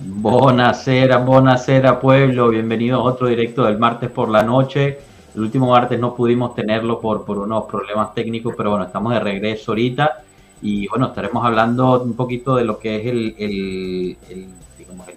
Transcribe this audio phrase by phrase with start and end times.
[0.00, 4.96] Buonasera, buonasera pueblo, bienvenidos a otro directo del martes por la noche.
[5.34, 9.18] El último martes no pudimos tenerlo por, por unos problemas técnicos, pero bueno, estamos de
[9.18, 10.22] regreso ahorita
[10.62, 14.48] y bueno, estaremos hablando un poquito de lo que es el, el, el,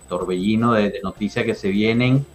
[0.10, 2.26] torbellino de, de, noticias que se vienen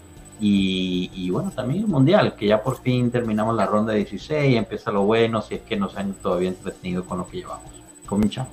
[0.41, 4.57] y, y, bueno, también el mundial, que ya por fin terminamos la ronda de 16,
[4.57, 7.71] empieza lo bueno, si es que nos han todavía entretenido con lo que llevamos.
[8.07, 8.47] Comienza.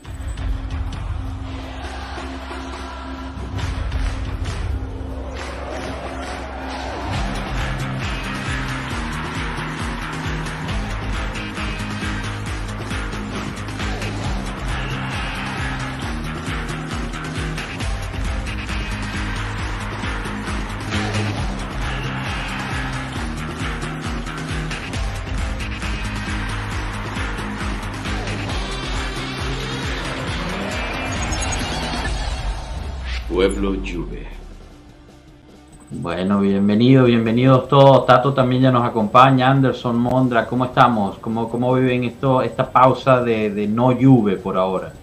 [36.15, 38.05] Bueno, bienvenidos, bienvenidos todos.
[38.05, 41.17] Tato también ya nos acompaña, Anderson Mondra, ¿cómo estamos?
[41.17, 44.93] ¿Cómo, cómo viven esto, esta pausa de, de no Juve por ahora?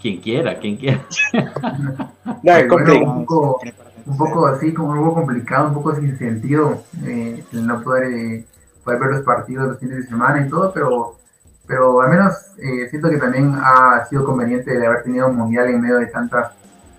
[0.00, 1.04] Quien quiera, quien quiera.
[2.42, 3.12] no, es complicado.
[3.12, 3.60] un, poco,
[4.06, 8.04] un poco así, como un poco complicado, un poco sin sentido, eh, el no poder,
[8.10, 8.46] eh,
[8.82, 11.16] poder ver los partidos los fines de semana y todo, pero
[11.66, 15.68] pero al menos eh, siento que también ha sido conveniente de haber tenido un mundial
[15.68, 16.52] en medio de tantas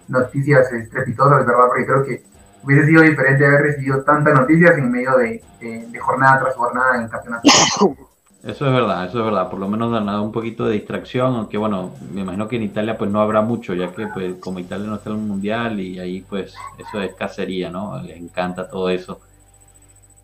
[0.07, 1.63] noticias estrepitosas, ¿verdad?
[1.69, 2.28] Porque creo que
[2.63, 5.41] hubiese sido diferente haber recibido tantas noticias en medio de,
[5.99, 7.49] jornada tras jornada en el campeonato.
[8.41, 9.49] Eso es verdad, eso es verdad.
[9.49, 12.97] Por lo menos dan un poquito de distracción, aunque bueno, me imagino que en Italia
[12.97, 15.99] pues no habrá mucho, ya que pues como Italia no está en el mundial y
[15.99, 18.01] ahí pues eso es cacería, ¿no?
[18.01, 19.19] Les encanta todo eso.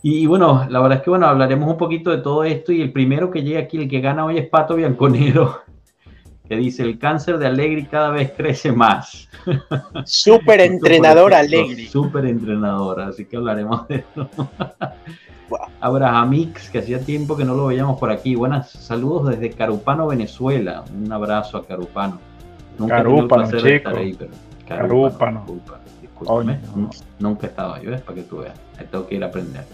[0.02, 2.94] Y bueno, la verdad es que bueno, hablaremos un poquito de todo esto y el
[2.94, 5.64] primero que llega aquí, el que gana hoy es Pato Bianconero,
[6.48, 9.30] que dice, el cáncer de Allegri cada vez crece más.
[10.06, 11.88] Súper entrenador Allegri.
[11.88, 14.30] Súper entrenador, así que hablaremos de eso.
[15.48, 15.60] Wow.
[15.80, 18.34] Abrahamix, que hacía tiempo que no lo veíamos por aquí.
[18.34, 20.84] Buenas saludos desde Carupano, Venezuela.
[20.92, 22.20] Un abrazo a Carupano.
[22.80, 23.62] Nunca Carúpano, chico.
[23.62, 24.32] De estar ahí, pero
[24.68, 25.42] Carúpano.
[25.42, 25.84] Carúpano.
[26.02, 26.60] Discúlpame.
[27.20, 28.02] Nunca he estado ahí, ¿ves?
[28.02, 28.60] Para que tú veas.
[28.80, 29.66] Ahí tengo que ir a aprender.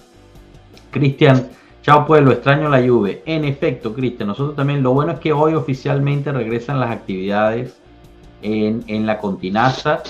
[0.91, 1.47] Cristian,
[1.81, 3.19] chao pueblo, extraño la lluvia.
[3.25, 7.77] En efecto, Cristian, nosotros también, lo bueno es que hoy oficialmente regresan las actividades
[8.41, 10.03] en, en la continaza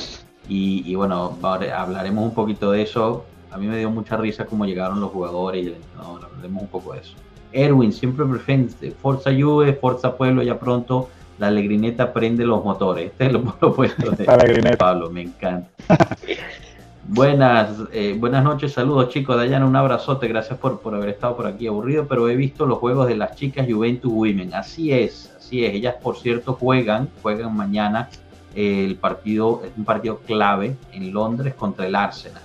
[0.47, 3.25] y, y, bueno, hablaremos un poquito de eso.
[3.51, 6.69] A mí me dio mucha risa cómo llegaron los jugadores y el entrenador, hablaremos un
[6.69, 7.15] poco de eso.
[7.53, 13.07] Erwin, siempre presente, Forza Juve, Forza Pueblo, ya pronto la alegrineta prende los motores.
[13.07, 15.69] Este es lo propuesto de Pablo, me encanta.
[17.13, 19.35] Buenas, eh, buenas noches, saludos chicos.
[19.35, 22.77] Dayana, un abrazote, gracias por, por haber estado por aquí aburrido, pero he visto los
[22.77, 24.53] juegos de las chicas Juventus Women.
[24.53, 25.73] Así es, así es.
[25.73, 28.07] Ellas, por cierto, juegan, juegan mañana
[28.55, 32.43] eh, el partido, es un partido clave en Londres contra el Arsenal.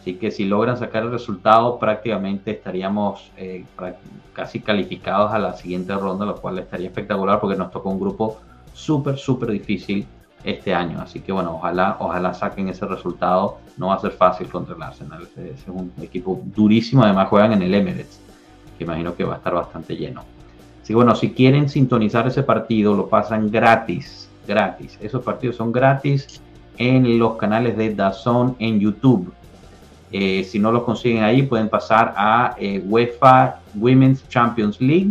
[0.00, 3.66] Así que si logran sacar el resultado, prácticamente estaríamos eh,
[4.32, 8.38] casi calificados a la siguiente ronda, lo cual estaría espectacular porque nos tocó un grupo
[8.72, 10.06] súper, súper difícil
[10.44, 11.00] este año.
[11.00, 13.58] Así que bueno, ojalá, ojalá saquen ese resultado.
[13.76, 15.28] No va a ser fácil contra el Arsenal.
[15.36, 17.02] Es un equipo durísimo.
[17.02, 18.20] Además juegan en el Emirates,
[18.78, 20.24] que imagino que va a estar bastante lleno.
[20.82, 24.98] Así bueno, si quieren sintonizar ese partido, lo pasan gratis, gratis.
[25.00, 26.40] Esos partidos son gratis
[26.78, 29.32] en los canales de Dazón en YouTube.
[30.12, 35.10] Eh, si no los consiguen ahí, pueden pasar a eh, UEFA Women's Champions League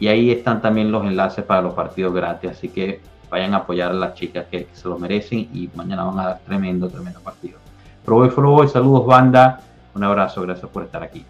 [0.00, 2.52] y ahí están también los enlaces para los partidos gratis.
[2.52, 3.00] Así que
[3.30, 6.24] vayan a apoyar a las chicas que, que se lo merecen y mañana van a
[6.24, 7.58] dar tremendo, tremendo partido.
[8.04, 9.60] Pro Boy, saludos banda,
[9.94, 11.24] un abrazo, gracias por estar aquí.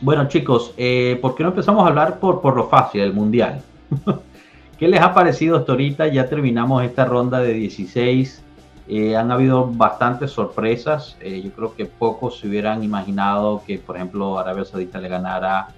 [0.00, 3.60] Bueno chicos, eh, ¿por qué no empezamos a hablar por, por lo fácil, el Mundial?
[4.78, 6.08] ¿Qué les ha parecido hasta ahorita?
[6.08, 8.42] Ya terminamos esta ronda de 16.
[8.88, 11.16] Eh, han habido bastantes sorpresas.
[11.20, 15.68] Eh, yo creo que pocos se hubieran imaginado que, por ejemplo, Arabia Saudita le ganara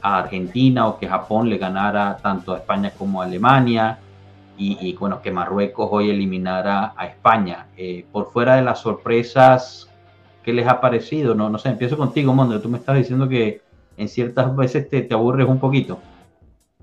[0.00, 3.98] a Argentina o que Japón le ganara tanto a España como a Alemania
[4.56, 7.66] y, y, bueno, que Marruecos hoy eliminara a España.
[7.76, 9.88] Eh, por fuera de las sorpresas,
[10.42, 11.34] ¿qué les ha parecido?
[11.34, 12.58] No, no sé, empiezo contigo, Mondre.
[12.58, 13.60] Tú me estás diciendo que
[13.96, 15.98] en ciertas veces te, te aburres un poquito.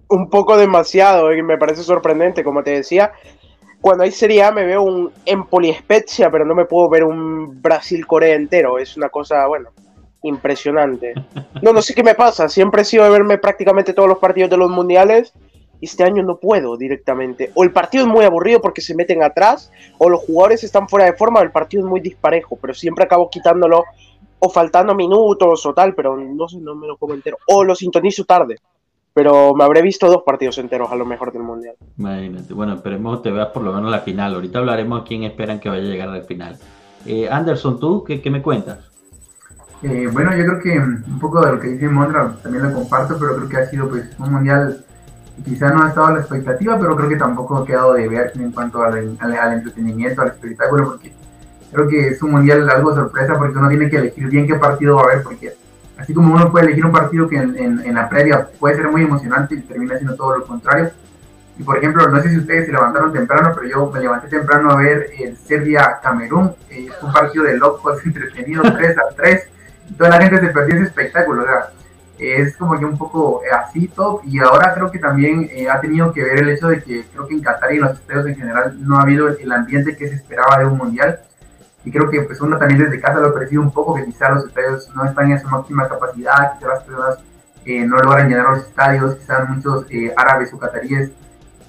[0.07, 3.11] Un poco demasiado, y me parece sorprendente, como te decía.
[3.81, 7.61] Cuando hay Serie A me veo un Empoli Spezia, pero no me puedo ver un
[7.61, 8.77] Brasil-Corea entero.
[8.77, 9.69] Es una cosa, bueno,
[10.23, 11.13] impresionante.
[11.61, 12.49] No, no sé qué me pasa.
[12.49, 15.33] Siempre he sido de verme prácticamente todos los partidos de los mundiales
[15.81, 17.51] este año no puedo directamente.
[17.55, 21.05] O el partido es muy aburrido porque se meten atrás, o los jugadores están fuera
[21.05, 23.83] de forma, o el partido es muy disparejo, pero siempre acabo quitándolo
[24.39, 27.37] o faltando minutos o tal, pero no sé, no me lo como entero.
[27.47, 28.57] O lo sintonizo tarde.
[29.13, 31.75] Pero me habré visto dos partidos enteros a lo mejor del Mundial.
[31.97, 32.53] Imagínate.
[32.53, 34.35] Bueno, esperemos que te veas por lo menos la final.
[34.35, 36.57] Ahorita hablaremos a quién esperan que vaya a llegar al final.
[37.05, 38.79] Eh, Anderson, ¿tú qué, me cuentas?
[39.81, 43.17] Eh, bueno, yo creo que un poco de lo que dice Mondra también lo comparto,
[43.19, 44.85] pero creo que ha sido pues un mundial
[45.43, 48.31] quizá no ha estado a la expectativa, pero creo que tampoco ha quedado de ver
[48.35, 51.13] en cuanto al, al, entretenimiento, al espectáculo, porque
[51.71, 54.95] creo que es un mundial algo sorpresa porque uno tiene que elegir bien qué partido
[54.95, 55.53] va a ver, porque
[55.97, 59.03] así como uno puede elegir un partido que en, en la previa puede ser muy
[59.03, 60.91] emocionante y termina siendo todo lo contrario,
[61.59, 64.71] y por ejemplo, no sé si ustedes se levantaron temprano, pero yo me levanté temprano
[64.71, 66.55] a ver el Serbia-Camerún.
[66.69, 69.47] Eh, un partido de locos, entretenido, 3 a 3.
[69.89, 71.43] Y toda la gente se perdió ese espectáculo.
[71.43, 71.69] O sea,
[72.19, 74.21] es como que un poco eh, así top.
[74.25, 77.27] Y ahora creo que también eh, ha tenido que ver el hecho de que creo
[77.27, 80.09] que en Qatar y en los estadios en general no ha habido el ambiente que
[80.09, 81.19] se esperaba de un mundial.
[81.85, 84.45] Y creo que pues uno también desde casa lo percibe un poco, que quizás los
[84.45, 87.19] estadios no están en su máxima capacidad, quizás las personas
[87.65, 89.85] no logran llenar los estadios, quizás muchos
[90.17, 91.11] árabes o cataríes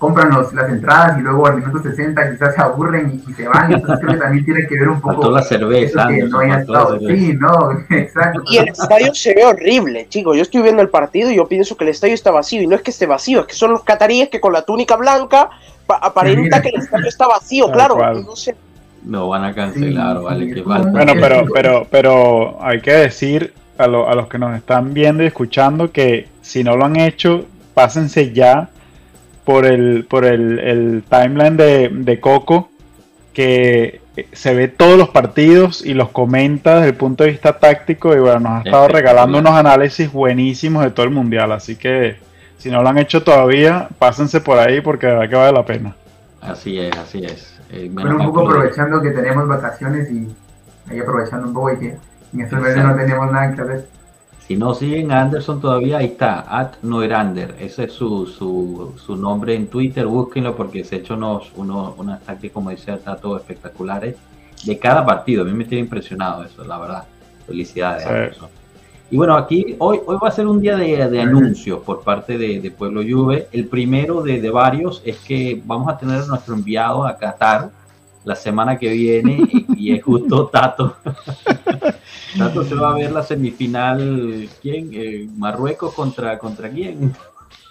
[0.01, 3.71] compran las entradas y luego al minuto 60 quizás se aburren y, se van.
[3.71, 5.13] Entonces creo que también tiene que ver un poco.
[5.13, 6.09] Faltó la cerveza.
[6.09, 6.99] no estado.
[6.99, 8.43] Sí, no, exacto.
[8.51, 10.37] Y el estadio se ve horrible, chicos.
[10.37, 12.63] Yo estoy viendo el partido y yo pienso que el estadio está vacío.
[12.63, 14.97] Y no es que esté vacío, es que son los cataríes que con la túnica
[14.97, 15.51] blanca
[15.87, 17.99] aparenta que el estadio está vacío, claro.
[18.23, 18.57] No, sé.
[19.05, 20.51] no van a cancelar, vale.
[20.51, 25.23] Que bueno, pero, pero, pero hay que decir a, a los que nos están viendo
[25.23, 27.45] y escuchando que si no lo han hecho,
[27.75, 28.71] pásense ya
[29.45, 32.71] por el, por el, timeline de, Coco,
[33.33, 34.01] que
[34.33, 38.19] se ve todos los partidos y los comenta desde el punto de vista táctico y
[38.19, 42.17] bueno, nos ha estado regalando unos análisis buenísimos de todo el mundial, así que
[42.59, 45.65] si no lo han hecho todavía, pásense por ahí porque de verdad que vale la
[45.65, 45.97] pena.
[46.43, 47.59] Así es, así es.
[47.73, 50.29] Eh, bueno, un poco aprovechando que tenemos vacaciones y
[50.91, 51.97] ahí aprovechando un poco y que
[52.33, 53.87] en estos meses no tenemos nada que hacer.
[54.51, 57.55] Si no siguen a Anderson todavía, ahí está, at Noerander.
[57.61, 61.95] Ese es su, su, su, nombre en Twitter, búsquenlo porque se ha hecho unos, unos,
[61.97, 64.17] unas tácticas, como dice todos espectaculares
[64.65, 65.43] de cada partido.
[65.43, 67.05] A mí me tiene impresionado eso, la verdad.
[67.47, 68.49] Felicidades, Anderson.
[69.13, 72.37] Y bueno, aquí hoy, hoy va a ser un día de, de anuncios por parte
[72.37, 73.47] de, Pueblo Juve.
[73.53, 77.71] El primero de, de, varios es que vamos a tener a nuestro enviado a Qatar
[78.25, 80.97] la semana que viene y es justo Tato.
[82.37, 84.91] Tato se va a ver la semifinal, ¿quién?
[84.93, 87.13] Eh, ¿Marruecos contra, contra quién?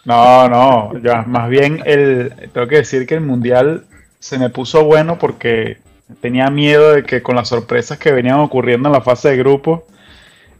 [0.05, 3.85] No, no, ya, más bien el, tengo que decir que el mundial
[4.19, 5.77] se me puso bueno porque
[6.21, 9.85] tenía miedo de que con las sorpresas que venían ocurriendo en la fase de grupo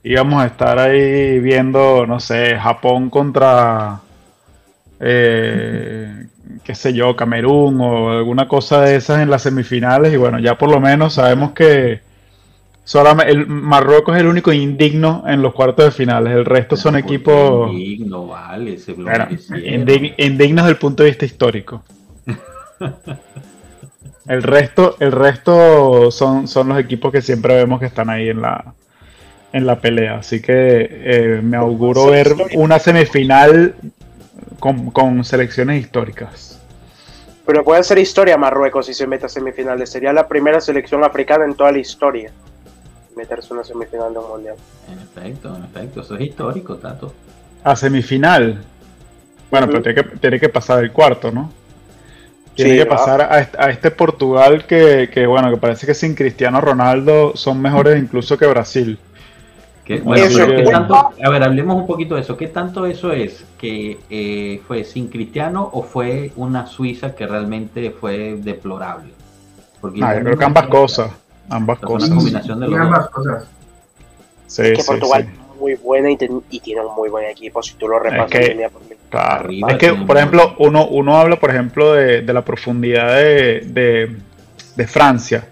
[0.03, 4.01] íbamos a estar ahí viendo, no sé, Japón contra
[4.99, 6.27] eh,
[6.63, 10.13] qué sé yo, Camerún o alguna cosa de esas en las semifinales.
[10.13, 12.01] Y bueno, ya por lo menos sabemos que
[12.89, 16.33] solamente el Marruecos es el único indigno en los cuartos de finales.
[16.33, 18.79] El resto son equipos indigno, vale,
[20.17, 21.83] indignos del punto de vista histórico.
[24.27, 28.41] el resto, el resto son, son los equipos que siempre vemos que están ahí en
[28.41, 28.73] la,
[29.53, 30.17] en la pelea.
[30.17, 33.75] Así que eh, me auguro ver una semifinal
[34.59, 36.59] con, selecciones históricas.
[37.45, 39.91] Pero puede ser historia Marruecos si se mete a semifinales.
[39.91, 42.31] Sería la primera selección africana en toda la historia.
[43.19, 44.55] Meterse una semifinal de un mundial.
[44.91, 46.01] En efecto, en efecto.
[46.01, 47.13] Eso es histórico, Tato.
[47.63, 48.63] A semifinal.
[49.51, 51.51] Bueno, pero tiene que, tiene que pasar el cuarto, ¿no?
[52.55, 57.31] Tiene que pasar a, este Portugal que, que, bueno, que parece que sin Cristiano Ronaldo
[57.35, 58.99] son mejores incluso que Brasil
[59.97, 62.37] a ver, hablemos un poquito de eso.
[62.37, 63.43] ¿Qué tanto eso es?
[63.57, 69.11] ¿Que eh, fue sin Cristiano o fue una Suiza que realmente fue deplorable?
[69.81, 71.11] Porque ah, creo que ambas cosas.
[71.49, 72.09] Ambas cosas.
[72.09, 73.45] Una combinación de ambas cosas.
[74.47, 77.61] Sí, es que Portugal es muy buena y, tiene un muy buen equipo.
[77.61, 78.69] Si tú lo repasas, es que,
[79.09, 83.61] claro, es que por ejemplo, uno, uno habla, por ejemplo, de, de la profundidad de,
[83.61, 84.15] de,
[84.75, 85.47] de Francia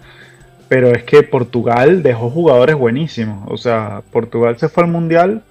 [0.67, 3.43] pero es que Portugal dejó jugadores buenísimos.
[3.49, 5.43] O sea, Portugal se fue al Mundial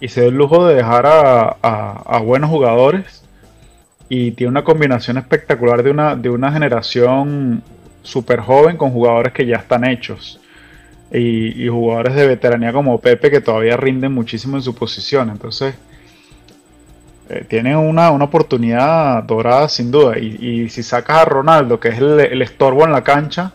[0.00, 3.22] y se dio el lujo de dejar a, buenos jugadores.
[4.08, 7.62] Y tiene una combinación espectacular de una, de una generación
[8.06, 10.40] súper joven con jugadores que ya están hechos.
[11.12, 15.30] Y, jugadores de veteranía como Pepe que todavía rinden muchísimo en su posición.
[15.30, 15.74] Entonces,
[17.28, 20.18] eh, tienen una, oportunidad dorada sin duda.
[20.18, 23.52] Y, si sacas a Ronaldo, que es el estorbo en la cancha,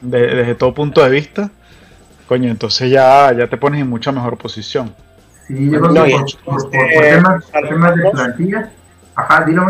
[0.00, 1.50] desde todo punto de vista,
[2.28, 4.94] coño, entonces ya, ya te pones en mucha mejor posición.
[5.46, 7.44] Sí, yo creo que por, temas,
[7.96, 8.70] de plantilla,
[9.14, 9.64] ajá, dilo,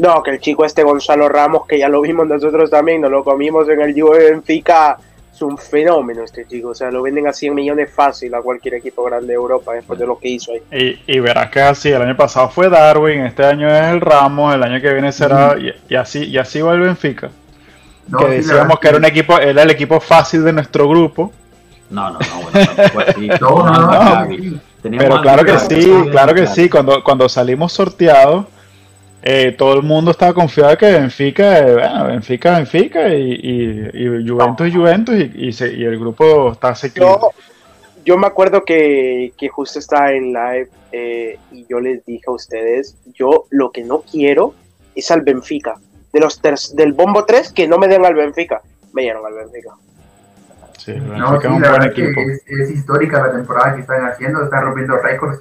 [0.00, 3.22] No, que el chico este Gonzalo Ramos, que ya lo vimos nosotros también, nos lo
[3.22, 4.96] comimos en el Juve Benfica,
[5.30, 8.76] es un fenómeno este chico, o sea, lo venden a 100 millones fácil a cualquier
[8.76, 11.02] equipo grande de Europa después de lo que hizo ahí.
[11.06, 14.62] Y, verás que así, el año pasado fue Darwin, este año es el Ramos, el
[14.62, 17.28] año que viene será, y, así y así va el Benfica.
[18.18, 21.30] que decíamos que era un equipo, era el equipo fácil de nuestro grupo.
[21.90, 23.28] No, no, no, bueno, fue así.
[23.40, 26.70] no, no, no, Pero claro que sí, claro que sí.
[26.70, 28.46] Cuando, cuando salimos sorteados,
[29.22, 34.28] eh, todo el mundo estaba confiado de que Benfica, eh, bueno, Benfica, Benfica y, y,
[34.28, 37.06] Juventus y Juventus y, y, el grupo está sequito.
[37.06, 37.30] Yo,
[38.04, 42.32] yo me acuerdo que, que justo estaba en live eh, y yo les dije a
[42.32, 44.54] ustedes, yo lo que no quiero
[44.94, 45.76] es al Benfica.
[46.12, 46.40] De los
[46.74, 48.62] del bombo 3, que no me den al Benfica.
[48.92, 49.74] Me dieron al Benfica.
[50.78, 52.10] Sí, no, sí, la verdad que
[52.46, 55.40] es, histórica la temporada que están haciendo, están rompiendo récords.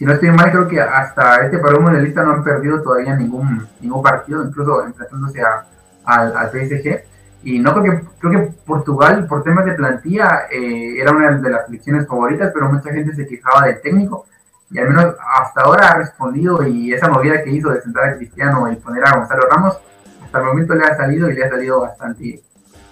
[0.00, 3.68] Si no estoy mal, creo que hasta este parón mundialista no han perdido todavía ningún,
[3.80, 5.66] ningún partido, incluso enfrentándose a,
[6.06, 7.04] al PSG.
[7.42, 11.50] Y no creo que, creo que Portugal, por temas de plantilla, eh, era una de
[11.50, 14.24] las selecciones favoritas, pero mucha gente se quejaba del técnico.
[14.70, 18.16] Y al menos hasta ahora ha respondido y esa movida que hizo de sentar a
[18.16, 19.78] Cristiano y poner a Gonzalo Ramos,
[20.24, 22.42] hasta el momento le ha salido y le ha salido bastante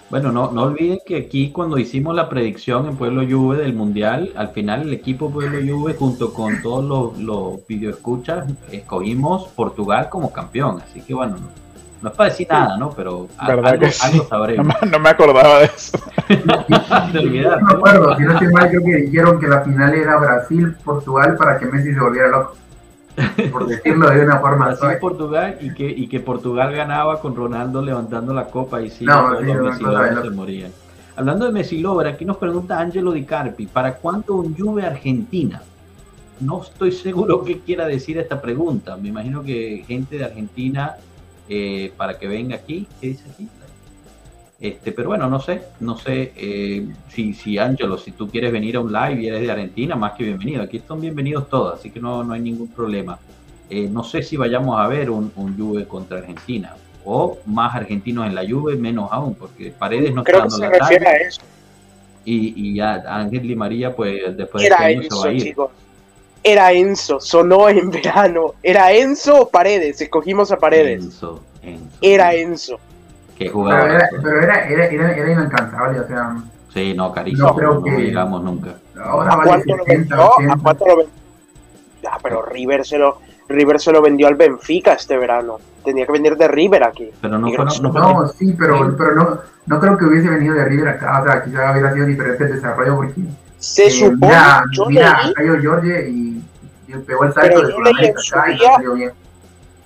[0.09, 4.31] bueno, no, no olviden que aquí cuando hicimos la predicción en Pueblo Juve del Mundial,
[4.35, 10.33] al final el equipo Pueblo Juve junto con todos los, los videoescuchas escogimos Portugal como
[10.33, 10.81] campeón.
[10.83, 11.37] Así que bueno,
[12.01, 12.91] no, es para decir nada, ¿no?
[12.91, 14.75] Pero algo, algo sabremos.
[14.89, 15.99] No, me acordaba de eso.
[16.45, 21.35] no me acuerdo, si no estoy mal, creo que dijeron que la final era Brasil-Portugal
[21.37, 22.55] para que Messi se volviera loco.
[23.51, 27.81] por decirlo de una forma así Portugal y que, y que Portugal ganaba con Ronaldo
[27.81, 29.83] levantando la copa y sí, no, Messi
[30.21, 30.71] se morían.
[31.15, 35.61] Hablando de Messi Lover, aquí nos pregunta Angelo Di Carpi, ¿para cuánto un Juve Argentina?
[36.39, 38.95] No estoy seguro qué quiera decir esta pregunta.
[38.95, 40.95] Me imagino que gente de Argentina
[41.49, 43.49] eh, para que venga aquí, ¿qué dice aquí?
[44.59, 48.75] Este, pero bueno, no sé, no sé eh, si, si Angelo, si tú quieres venir
[48.75, 50.61] a un live y eres de Argentina, más que bienvenido.
[50.61, 53.17] Aquí están bienvenidos todos, así que no, no hay ningún problema.
[53.69, 56.75] Eh, no sé si vayamos a ver un, un Juve contra Argentina
[57.05, 60.75] o más argentinos en la Juve, menos aún, porque Paredes no Creo está dando que
[60.75, 61.41] se refiere a eso.
[62.25, 65.41] Y, y Ángel y María, pues después Era de este se va a ir.
[65.41, 65.71] Chicos.
[66.43, 68.55] Era Enzo, sonó en verano.
[68.61, 71.05] Era Enzo o Paredes, escogimos a Paredes.
[71.05, 71.97] Enzo, Enzo.
[72.01, 72.79] Era Enzo
[73.39, 73.81] que jugaba.
[73.81, 76.35] Pero era, pero era, era, era, era inalcanzable, o sea.
[76.73, 78.75] Sí, no, carísimo, no, creo que, llegamos nunca.
[79.01, 80.53] Ahora vale cuánto 70, lo vendió?
[80.53, 81.13] ¿A cuánto lo vendió?
[82.11, 85.57] Ah, pero River se, lo, River se lo vendió al Benfica este verano.
[85.83, 87.09] Tenía que venir de River aquí.
[87.21, 90.65] Pero no, fue, no, no, sí, pero, pero no, no creo que hubiese venido de
[90.65, 91.21] River acá.
[91.21, 93.21] O sea, quizá hubiera sido diferente el desarrollo porque.
[93.57, 94.27] Se eh, supone.
[94.27, 96.43] Mira, yo mira leí, Cayo Jorge y,
[96.87, 99.13] y pegó el salto de yo leí, en su día,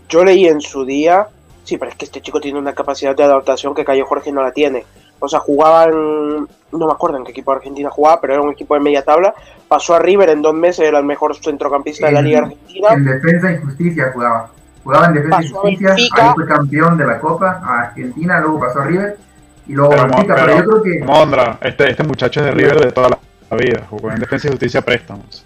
[0.10, 1.27] yo leí en su día
[1.63, 4.43] Sí, pero es que este chico tiene una capacidad de adaptación que Cayo Jorge no
[4.43, 4.86] la tiene.
[5.20, 6.48] O sea, jugaba en.
[6.72, 9.03] No me acuerdo en qué equipo de Argentina jugaba, pero era un equipo de media
[9.03, 9.34] tabla.
[9.67, 12.89] Pasó a River en dos meses, era el mejor centrocampista de la Liga Argentina.
[12.93, 14.50] En Defensa y Justicia jugaba.
[14.84, 18.82] Jugaba en Defensa y Justicia, ahí fue campeón de la Copa a Argentina, luego pasó
[18.82, 19.17] a River
[19.67, 21.00] y luego pero, Benfica, pero, yo creo que.
[21.05, 24.51] Mondra, este, este muchacho es de River de toda la vida, jugó en Defensa y
[24.51, 25.46] Justicia préstamos.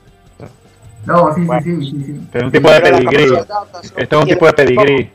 [1.05, 2.21] No, sí, sí, sí, sí, sí.
[2.25, 3.37] Este es un tipo de pedigrí.
[3.95, 5.11] Este es un tipo de pedigrí.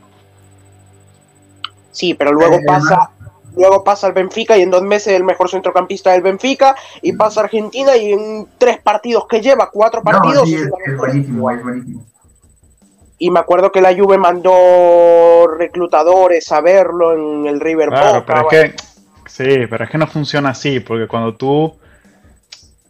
[1.93, 3.11] Sí, pero luego pasa
[3.55, 7.41] luego pasa al Benfica y en dos meses el mejor centrocampista del Benfica y pasa
[7.41, 10.49] a Argentina y en tres partidos que lleva, cuatro partidos.
[10.51, 12.05] es, buenísimo, es buenísimo.
[13.19, 18.49] Y me acuerdo que la Juve mandó reclutadores a verlo en el River claro, Pero
[18.51, 18.75] es que,
[19.27, 21.73] sí, pero es que no funciona así, porque cuando tú...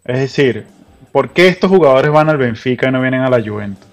[0.06, 0.66] Es decir,
[1.12, 3.93] ¿por qué estos jugadores van al Benfica y no vienen a la Juventus?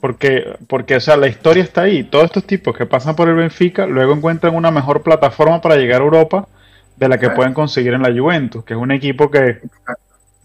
[0.00, 2.04] Porque, porque, o sea, la historia está ahí.
[2.04, 6.00] Todos estos tipos que pasan por el Benfica luego encuentran una mejor plataforma para llegar
[6.00, 6.48] a Europa
[6.96, 9.58] de la que pueden conseguir en la Juventus, que es un equipo que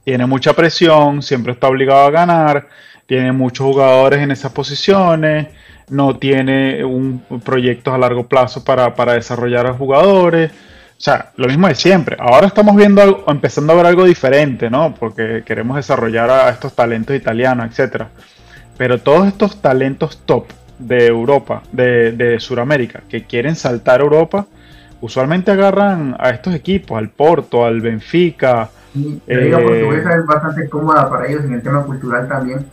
[0.04, 2.68] tiene mucha presión, siempre está obligado a ganar,
[3.06, 5.48] tiene muchos jugadores en esas posiciones,
[5.90, 10.52] no tiene un proyecto a largo plazo para, para desarrollar a jugadores.
[10.98, 12.16] O sea, lo mismo de siempre.
[12.20, 14.96] Ahora estamos viendo algo, empezando a ver algo diferente, ¿no?
[14.96, 18.10] Porque queremos desarrollar a estos talentos italianos, etcétera.
[18.78, 20.46] Pero todos estos talentos top
[20.80, 24.48] de Europa, de, de Sudamérica, que quieren saltar a Europa,
[25.02, 28.70] usualmente agarran a estos equipos, al Porto, al Benfica.
[28.94, 32.66] la Liga eh, Portuguesa es bastante cómoda para ellos en el tema cultural también.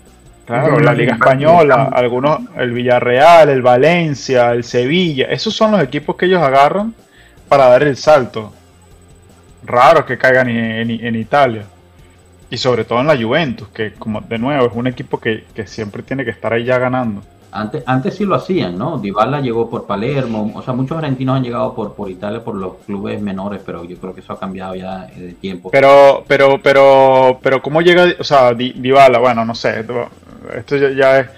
[0.46, 6.16] Claro, la Liga Española, algunos, el Villarreal, el Valencia, el Sevilla, esos son los equipos
[6.16, 6.92] que ellos agarran
[7.48, 8.52] para dar el salto.
[9.64, 11.62] Raro que caigan en Italia.
[12.52, 16.02] Y sobre todo en la Juventus, que como de nuevo es un equipo que, siempre
[16.02, 17.22] tiene que estar ahí ya ganando.
[17.50, 18.98] Antes, antes sí lo hacían, ¿no?
[18.98, 22.74] Dybala llegó por Palermo, o sea, muchos argentinos han llegado por, por Italia por los
[22.84, 25.70] clubes menores, pero yo creo que eso ha cambiado ya de tiempo.
[25.70, 29.18] Pero, pero, pero, pero, ¿cómo llega, o sea, Dybala?
[29.18, 29.86] Bueno, no sé,
[30.54, 31.28] esto ya, es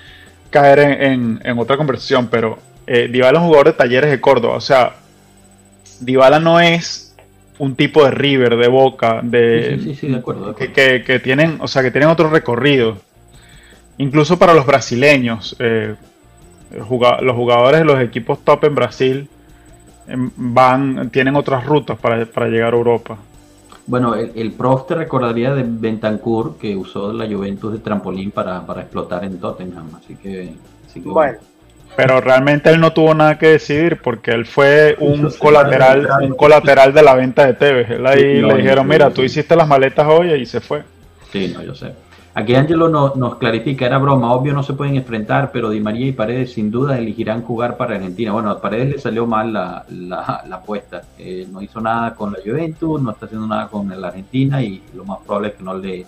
[0.50, 4.60] caer en, otra conversación, pero eh, Dybala es un jugador de talleres de Córdoba, o
[4.60, 4.96] sea,
[6.00, 7.03] Dybala no es
[7.58, 11.82] un tipo de River, de Boca, de, sí, sí, de acuerdo, Que, tienen, o sea,
[11.82, 12.96] que tienen otro recorrido.
[13.98, 15.94] Incluso para los brasileños, eh,
[16.70, 19.28] los jugadores de los equipos top en Brasil
[20.08, 23.16] em, van, tienen otras rutas para, para llegar a Europa.
[23.86, 29.24] Bueno, el, prof te recordaría de Bentancur que usó la Juventus de trampolín para, explotar
[29.24, 30.54] en Tottenham, así que,
[31.04, 31.38] bueno.
[31.96, 36.92] Pero realmente él no tuvo nada que decidir porque él fue un colateral, un colateral
[36.92, 37.90] de la venta de Tevez.
[37.90, 40.82] Él ahí le dijeron, mira, tú hiciste las maletas hoy y se fue.
[41.32, 41.92] Sí, no, yo sé.
[42.36, 46.12] Aquí Angelo nos clarifica, era broma, obvio no se pueden enfrentar, pero Di María y
[46.12, 48.32] Paredes sin duda elegirán jugar para Argentina.
[48.32, 52.38] Bueno, a Paredes le salió mal la, la, apuesta, eh, no hizo nada con la
[52.44, 55.74] Juventus, no está haciendo nada con la Argentina y lo más probable es que no
[55.74, 56.06] le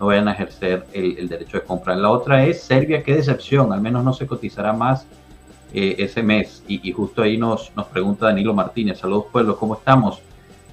[0.00, 1.94] no vayan a ejercer el, derecho de compra.
[1.94, 5.06] La otra es Serbia, qué decepción, al menos no se cotizará más
[5.72, 6.62] eh, ese mes.
[6.68, 10.20] Y, justo ahí nos, nos pregunta Danilo Martínez, saludos pueblos, ¿cómo estamos?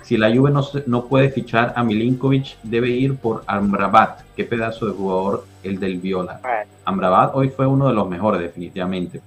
[0.04, 4.20] Si la Juve no, no puede fichar a Milinkovic, debe ir por Amrabat.
[4.36, 6.42] Qué pedazo de jugador el del Viola.
[6.84, 9.22] Amrabat hoy fue uno de los mejores, definitivamente.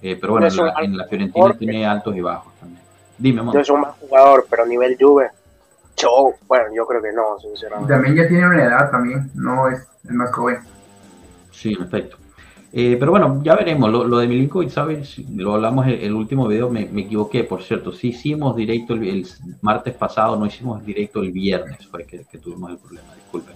[0.00, 2.82] Eh, pero bueno, en la, Fiorentina tiene altos y bajos también.
[3.18, 5.30] Dime, No es un mal jugador, pero a nivel Juve,
[5.96, 7.92] yo, bueno, yo creo que no, sinceramente.
[7.92, 10.58] también ya tiene una edad, también, no es el más joven.
[11.50, 12.16] Sí, en efecto.
[12.76, 13.88] Eh, pero bueno, ya veremos.
[13.90, 15.18] Lo, de Milinkovic, ¿sabes?
[15.30, 17.92] Lo hablamos el, el último video, me, equivoqué, por cierto.
[17.92, 19.24] Sí hicimos directo el,
[19.62, 23.54] martes pasado, no hicimos directo el viernes, fue que, tuvimos el problema, disculpen.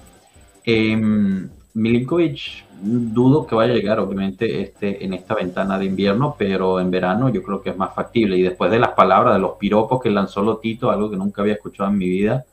[0.64, 1.48] Eh,
[1.78, 6.90] Milinkovic, dudo que vaya a llegar, obviamente, este, en esta ventana de invierno, pero en
[6.90, 8.36] verano yo creo que es más factible.
[8.36, 11.54] Y después de las palabras, de los piropos que lanzó Lotito, algo que nunca había
[11.54, 12.44] escuchado en mi vida,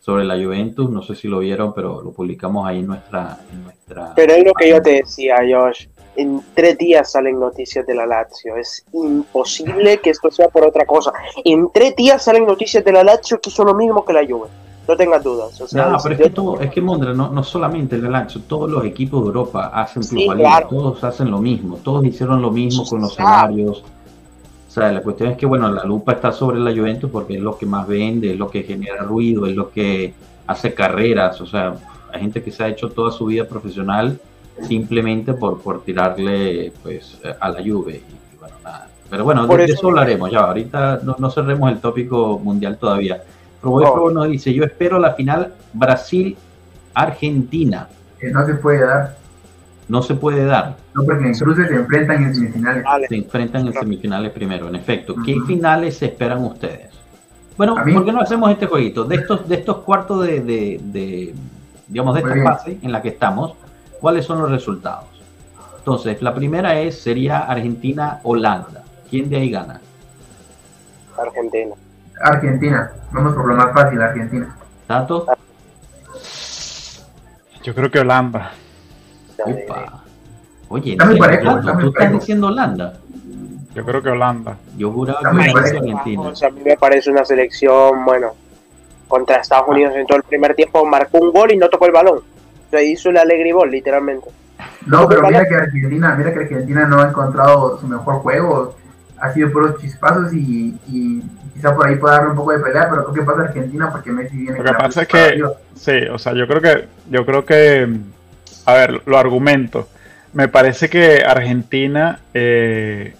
[0.00, 3.38] sobre la Juventus, no sé si lo vieron, pero lo publicamos ahí en nuestra...
[3.50, 4.12] En nuestra...
[4.14, 5.86] Pero es lo que yo te decía, Josh
[6.16, 8.56] en tres días salen noticias de la Lazio.
[8.56, 11.12] Es imposible que esto sea por otra cosa.
[11.44, 14.48] En tres días salen noticias de la Lazio que son lo mismo que la Juve.
[14.86, 15.60] No tengas dudas.
[15.72, 18.84] no, pero es que, todo, es que Mondra, no, no solamente el Lazio, todos los
[18.84, 20.02] equipos de Europa hacen
[20.68, 23.82] todos hacen lo mismo, todos hicieron lo mismo con los salarios.
[24.68, 27.40] O sea, la cuestión es que, bueno, la lupa está sobre la Juventus porque es
[27.40, 30.12] lo que más vende, es lo que genera ruido, es lo que
[30.46, 31.40] hace carreras.
[31.40, 31.76] O sea,
[32.12, 34.18] hay gente que se ha hecho toda su vida profesional
[34.62, 37.96] simplemente por, por tirarle pues a la lluvia.
[37.96, 38.02] Y,
[38.38, 38.88] bueno, nada.
[39.08, 40.40] Pero bueno, de, eso hablaremos ya.
[40.40, 43.22] Ahorita no, no, cerremos el tópico mundial todavía.
[43.64, 47.88] Pero nos dice, yo espero la final Brasil-Argentina.
[48.18, 49.16] Que no se puede dar.
[49.88, 50.76] No se puede dar.
[50.94, 52.84] No, porque incluso se enfrentan en semifinales.
[53.08, 55.14] Se enfrentan en semifinales primero, en efecto.
[55.24, 56.90] ¿Qué finales esperan ustedes?
[57.56, 59.04] Bueno, ¿por qué no hacemos este jueguito?
[59.04, 61.34] De estos, de estos cuartos de, de,
[61.86, 63.54] digamos, de esta fase en la que estamos,
[64.04, 65.06] ¿Cuáles son los resultados?
[65.78, 68.84] Entonces, la primera es, sería Argentina-Holanda.
[69.08, 69.80] ¿Quién de ahí gana?
[71.16, 71.74] Argentina.
[72.20, 72.90] Argentina.
[73.12, 74.56] Vamos por lo más fácil, Argentina.
[74.86, 75.26] ¿Tato?
[77.62, 78.52] Yo creo que Holanda.
[80.68, 82.94] Oye, ¿tú estás diciendo Holanda?
[83.74, 84.56] Yo creo que Holanda.
[84.76, 86.32] Yo juraba que era Argentina.
[86.42, 88.34] a mí me parece una selección, bueno,
[89.08, 91.92] contra Estados Unidos en todo el primer tiempo marcó un gol y no tocó el
[91.92, 92.34] balón
[92.82, 94.28] hizo el alegribol, literalmente.
[94.86, 98.74] No, pero mira que Argentina, mira que Argentina no ha encontrado su mejor juego,
[99.18, 101.22] ha sido puros chispazos y, y
[101.54, 103.90] quizá por ahí pueda darle un poco de pelea, pero ¿qué pasa Argentina?
[103.90, 104.58] Porque Messi viene.
[104.58, 107.88] Lo que pasa es que, sí, o sea, yo creo que, yo creo que,
[108.66, 109.88] a ver, lo argumento.
[110.32, 113.14] Me parece que Argentina eh,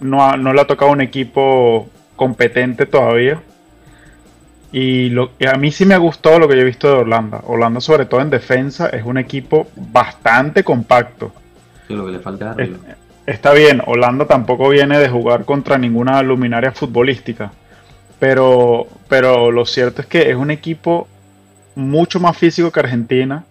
[0.00, 3.40] no, no le ha tocado un equipo competente todavía.
[4.72, 7.42] Y, lo, a mí sí me ha gustado lo que yo he visto de Holanda.
[7.46, 11.32] Holanda, sobre todo en defensa, es un equipo bastante compacto.
[11.86, 12.54] Sí, lo que le falta
[13.28, 17.52] Está bien, Holanda tampoco viene de jugar contra ninguna luminaria futbolística.
[18.18, 21.06] Pero, pero lo cierto es que es un equipo
[21.74, 23.44] mucho más físico que Argentina,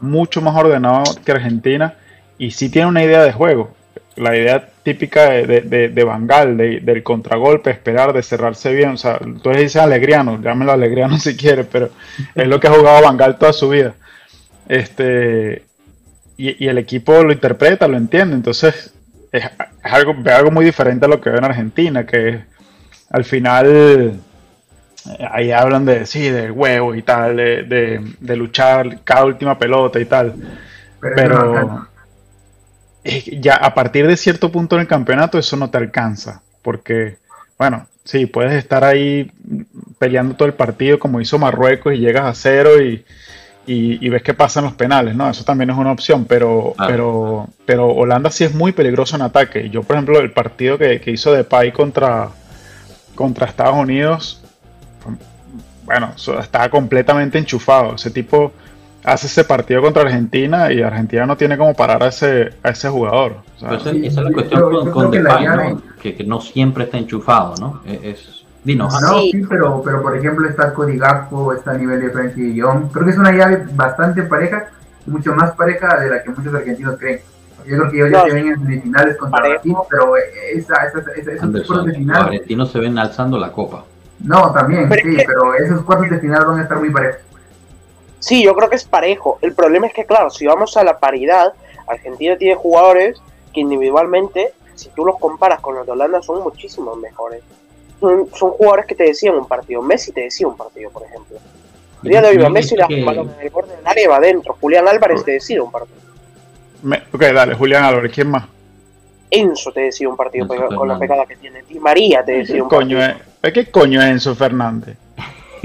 [0.00, 1.94] mucho más ordenado que Argentina
[2.38, 3.74] y sí tiene una idea de juego
[4.16, 8.90] la idea típica de, de, de Bangal, del contragolpe, esperar, de cerrarse bien.
[8.90, 11.90] O sea, tú dices Alegriano, llámelo Alegriano si quieres, pero
[12.34, 13.94] es lo que ha jugado Bangal toda su vida.
[14.68, 15.64] Este,
[16.36, 18.36] y, el equipo lo interpreta, lo entiende.
[18.36, 18.92] Entonces,
[19.32, 19.44] es,
[19.82, 22.44] algo, algo muy diferente a lo que ve en Argentina, que
[23.10, 24.12] al final eh,
[25.30, 30.04] ahí hablan de sí, de huevo y tal, de, de, luchar cada última pelota y
[30.04, 30.34] tal.
[31.00, 31.88] pero
[33.40, 37.16] ya a partir de cierto punto en el campeonato eso no te alcanza, porque,
[37.58, 39.32] bueno, sí, puedes estar ahí
[39.98, 43.04] peleando todo el partido como hizo Marruecos y llegas a cero y,
[43.66, 45.30] y, ves que pasan los penales, ¿no?
[45.30, 49.70] Eso también es una opción, pero, pero, pero Holanda sí es muy peligroso en ataque.
[49.70, 52.28] Yo, por ejemplo, el partido que, que hizo Depay contra,
[53.14, 54.42] contra Estados Unidos,
[55.84, 57.94] bueno, está completamente enchufado.
[57.94, 58.52] Ese tipo
[59.04, 62.88] hace ese partido contra Argentina y Argentina no tiene como parar a ese, a ese
[62.88, 63.36] jugador.
[63.56, 65.82] esa es la cuestión con, Depay, ¿no?
[66.00, 67.80] Que, no siempre está enchufado, ¿no?
[67.84, 69.00] Es, dinos.
[69.00, 72.90] No, sí, pero, pero por ejemplo está Cody Gakpo, está a nivel de Frankie Young.
[72.92, 74.68] Creo que es una llave bastante pareja,
[75.06, 77.20] mucho más pareja de la que muchos argentinos creen.
[77.66, 81.32] Yo creo que ellos ya se ven en semifinales contra Brasil, pero esa, esa, esa,
[81.32, 82.16] esos cuartos de final.
[82.16, 83.84] Los argentinos se ven alzando la copa.
[84.20, 87.20] No, también, sí, pero esos cuartos de final van a estar muy parejos.
[88.18, 89.38] Sí, yo creo que es parejo.
[89.42, 91.54] El problema es que, claro, si vamos a la paridad,
[91.88, 93.20] Argentina tiene jugadores
[93.52, 97.42] que individualmente, si tú los comparas con los de Holanda, son muchísimos mejores.
[98.02, 99.80] Son, jugadores que te decían un partido.
[99.80, 101.38] Messi te decía un partido, por ejemplo.
[102.02, 103.00] El día de hoy, Messi que...
[103.00, 103.08] en
[103.40, 104.56] el borde del área va adentro.
[104.60, 105.98] Julián Álvarez te decía un partido.
[107.12, 108.44] ok, dale, Julián Álvarez, ¿quién más?
[109.30, 111.62] Enzo te decía un partido con la pegada que tiene.
[111.62, 113.24] Di María te decía un coño partido.
[113.42, 114.96] Es, ¿Qué coño es Enzo Fernández?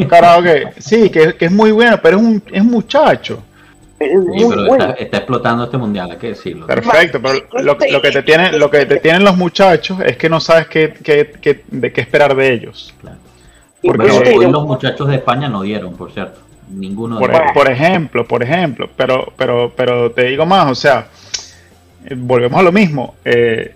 [0.08, 3.43] Carajo que sí, que, es muy bueno, pero es un, es muchacho.
[4.00, 6.68] Está, explotando este mundial, hay que decirlo.
[6.68, 10.40] Perfecto, pero lo, que te tienen, lo que te tienen los muchachos es que no
[10.40, 12.94] sabes qué, qué, de qué esperar de ellos.
[13.82, 16.42] Porque hoy los muchachos de España no dieron, por cierto.
[16.70, 21.08] Ninguno por, por ejemplo, por ejemplo, pero, pero, pero te digo más, o sea,
[22.06, 23.16] eh, volvemos a lo mismo.
[23.24, 23.74] Eh,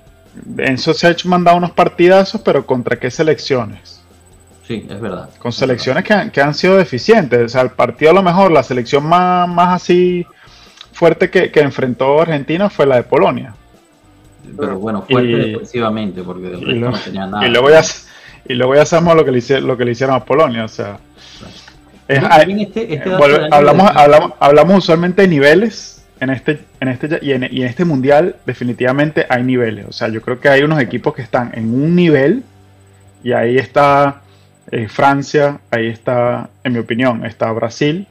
[0.58, 4.01] Enzo se ha mandado unos partidazos, pero ¿contra qué selecciones?
[4.72, 5.30] Sí, es verdad.
[5.38, 7.42] Con selecciones que han, que han sido deficientes.
[7.42, 10.26] O sea, el partido a lo mejor, la selección más, más así
[10.94, 13.54] fuerte que, enfrentó Argentina fue la de Polonia.
[14.58, 17.46] Pero bueno, fuerte defensivamente, porque del resto no tenía nada.
[17.46, 17.82] Y luego ya,
[18.48, 20.64] y luego ya sabemos lo que, le, lo que le hicieron a Polonia.
[20.64, 20.98] O sea,
[22.08, 23.12] este, este
[23.52, 26.02] hablamos, hablamos, hablamos usualmente de niveles.
[26.22, 29.88] En este, en este, y en, y en este mundial, definitivamente hay niveles.
[29.90, 32.44] O sea, yo creo que hay unos equipos que están en un nivel
[33.22, 34.21] y ahí está
[34.72, 38.08] eh, Francia, ahí está, en mi opinión, está Brasil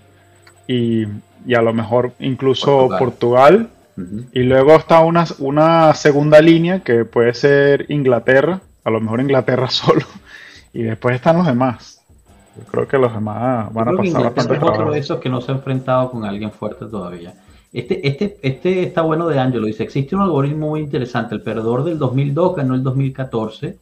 [0.67, 3.71] y, a lo mejor incluso Portugal.
[4.33, 9.69] Y luego está una, una segunda línea que puede ser Inglaterra, a lo mejor Inglaterra
[9.71, 10.05] solo.
[10.73, 12.03] Y después están los demás.
[12.57, 15.41] Yo creo que los demás van a pasar bastante Es otro de esos que no
[15.41, 17.35] se ha enfrentado con alguien fuerte todavía.
[17.73, 19.67] Este, este, este está bueno de Angelo.
[19.67, 21.35] Dice, existe un algoritmo muy interesante.
[21.35, 23.79] El perdedor del 2002 ganó el 2014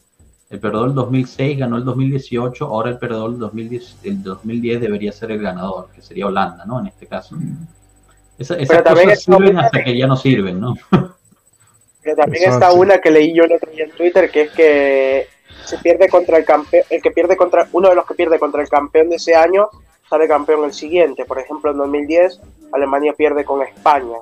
[0.50, 5.12] el perdedor del 2006 ganó el 2018, ahora el perdedor del 2010, el 2010 debería
[5.12, 6.80] ser el ganador, que sería Holanda, ¿no?
[6.80, 7.36] En este caso.
[8.38, 9.96] Esa, esas cosas sirven hasta que...
[9.96, 10.74] ya no sirven, ¿no?
[12.02, 15.26] Pero también está una que leí yo el otro día en Twitter, que es que
[15.64, 18.62] se pierde contra el campeón, el que pierde contra, uno de los que pierde contra
[18.62, 19.68] el campeón de ese año,
[20.08, 21.26] sale campeón el siguiente.
[21.26, 22.40] Por ejemplo, en 2010,
[22.72, 24.16] Alemania pierde con España.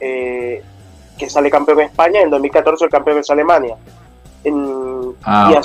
[0.00, 0.62] Eh,
[1.18, 3.76] que sale campeón España, en 2014 el campeón es Alemania.
[4.42, 4.79] En,
[5.24, 5.60] ah,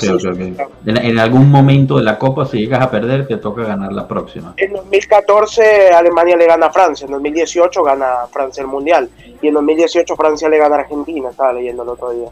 [0.84, 4.54] En, algún momento de la Copa, si llegas a perder, te toca ganar la próxima.
[4.56, 9.08] En 2014 Alemania le gana a Francia, en 2018 gana Francia el Mundial,
[9.40, 12.28] y en 2018 Francia le gana a Argentina, estaba leyendo el otro día.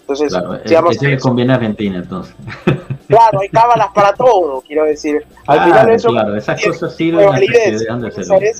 [0.00, 2.34] Entonces, claro, digamos, ese conviene a Argentina, entonces.
[3.06, 5.26] Claro, hay cábalas para todo, quiero decir.
[5.46, 8.54] Al final eso, claro, esas cosas sirven que ser.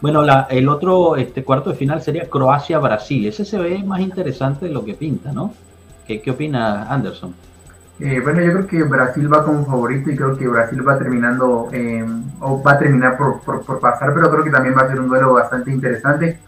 [0.00, 3.26] Bueno, la, el otro este cuarto de final sería Croacia-Brasil.
[3.26, 5.52] Ese se ve más interesante de lo que pinta, ¿no?
[6.18, 7.32] ¿Qué, opina Anderson?
[8.00, 11.68] Eh, bueno, yo creo que Brasil va como favorito y creo que Brasil va terminando,
[11.72, 12.04] eh,
[12.40, 15.34] o va a terminar por, pasar, pero creo que también va a ser un duelo
[15.34, 16.38] bastante interesante.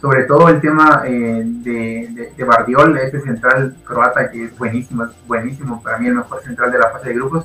[0.00, 5.10] Sobre todo el tema eh, de, de, Bardiol, este central croata que es buenísimo, es
[5.26, 7.44] buenísimo, para mí el mejor central de la fase de grupos.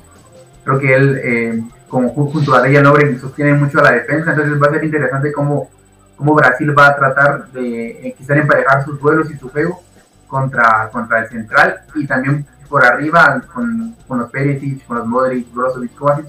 [0.64, 4.66] Creo que él, como junto a Dejan Nobre, sostiene mucho a la defensa, entonces va
[4.68, 5.70] a ser interesante cómo,
[6.16, 9.80] cómo Brasil va a tratar de quizás emparejar sus duelos y su juego
[10.28, 15.52] contra, contra el central y también por arriba con, con los Perisic, con los Modric,
[15.52, 16.28] Brozovic, Kovacic,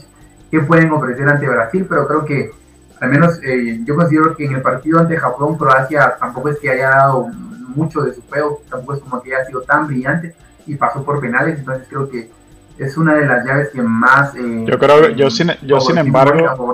[0.49, 2.51] que pueden ofrecer ante Brasil, pero creo que
[2.99, 6.69] al menos eh, yo considero que en el partido ante Japón, Croacia tampoco es que
[6.69, 10.33] haya dado mucho de su juego, tampoco es como que haya sido tan brillante
[10.65, 12.29] y pasó por penales, entonces creo que
[12.77, 14.33] es una de las llaves que más...
[14.35, 16.73] Eh, yo creo, yo sin, yo sin embargo,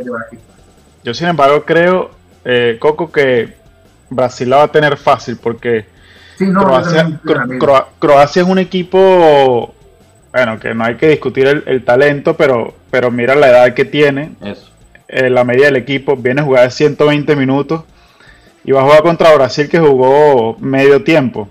[1.04, 2.12] yo sin embargo creo,
[2.44, 3.56] eh, Coco, que
[4.10, 5.86] Brasil la va a tener fácil porque
[8.00, 9.74] Croacia, es un equipo,
[10.32, 14.32] bueno, que no hay que discutir el, talento, pero, pero mira la edad que tiene,
[15.08, 17.84] eh, la media del equipo, viene a jugar 120 minutos
[18.64, 21.48] y va a jugar contra Brasil que jugó medio tiempo.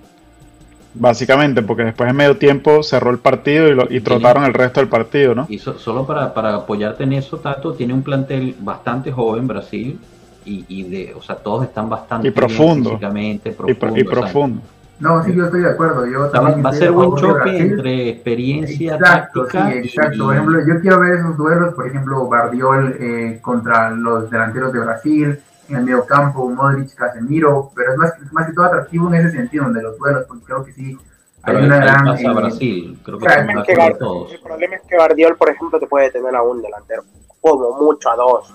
[0.96, 4.88] Básicamente, porque después de medio tiempo cerró el partido y, y trotaron el resto del
[4.88, 5.46] partido, ¿no?
[5.48, 9.98] Y solo para, para apoyarte en eso, Tato, tiene un plantel bastante joven Brasil,
[10.44, 14.62] y, de, o sea, todos están bastante y profundo, y, profundo.
[15.00, 16.06] No, sí, yo estoy de acuerdo.
[16.06, 20.24] Yo va, a ser buen choque entre experiencia exacto, Sí, exacto.
[20.24, 24.78] Por ejemplo, yo quiero ver esos duelos, por ejemplo, Bardiol eh, contra los delanteros de
[24.80, 29.14] Brasil, en el medio campo, Modric, Casemiro, pero es más, más que todo atractivo en
[29.14, 30.98] ese sentido, donde los duelos, porque creo que sí.
[31.42, 32.04] Hay una gran.
[32.06, 34.32] Pasa eh, Brasil, creo que, todos.
[34.32, 37.04] El problema es que Bardiol, por ejemplo, te puede tener a un delantero,
[37.40, 38.54] como mucho a dos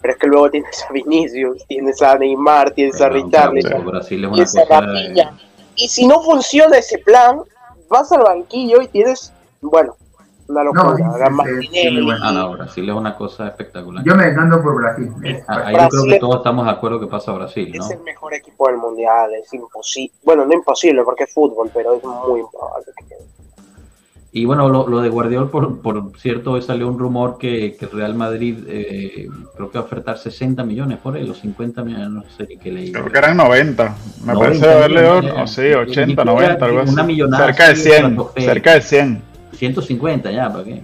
[0.00, 4.64] pero es que luego tienes a Vinicius, tienes a Neymar, tienes a Richarlison, tienes a
[4.64, 5.38] Rafinha.
[5.76, 7.40] Y si no funciona ese plan,
[7.88, 9.96] vas al banquillo y tienes, bueno,
[10.48, 10.94] una locura.
[10.98, 14.04] No, ah, no, Brasil es una cosa espectacular.
[14.04, 15.12] Yo me decanto por Brasil.
[15.46, 17.84] Ah, ahí yo creo que todos estamos de acuerdo que pasa Brasil, ¿no?
[17.84, 20.12] Es el mejor equipo del mundial, es imposible.
[20.22, 23.37] Bueno, no imposible porque es fútbol, pero es muy improbable que quede.
[24.30, 28.58] Y bueno, lo, de Guardiola, por, por, cierto, salió un rumor que, que Real Madrid
[28.68, 32.46] eh, creo que va a ofertar 60 millones por él, o 50 millones, no sé
[32.62, 32.92] qué leí.
[32.92, 33.96] Creo que eran 90.
[34.26, 36.92] Me parece haberle, o sí, 80, 90, algo así.
[36.92, 39.22] Una millonada cerca de 100, cerca de 100.
[39.54, 40.82] 150 ya, ¿para qué?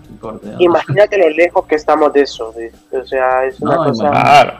[0.59, 2.53] Imagínate lo lejos que estamos de eso.
[2.91, 4.11] O sea, es una cosa...
[4.11, 4.53] Claro.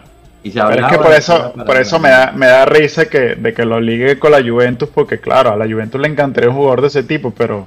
[0.43, 3.55] Y Pero es que por eso, por eso me da, me da risa que, de
[3.55, 6.83] que lo ligue con la Juventus, porque claro, a la Juventus le encantaría un jugador
[6.83, 7.67] de ese tipo, pero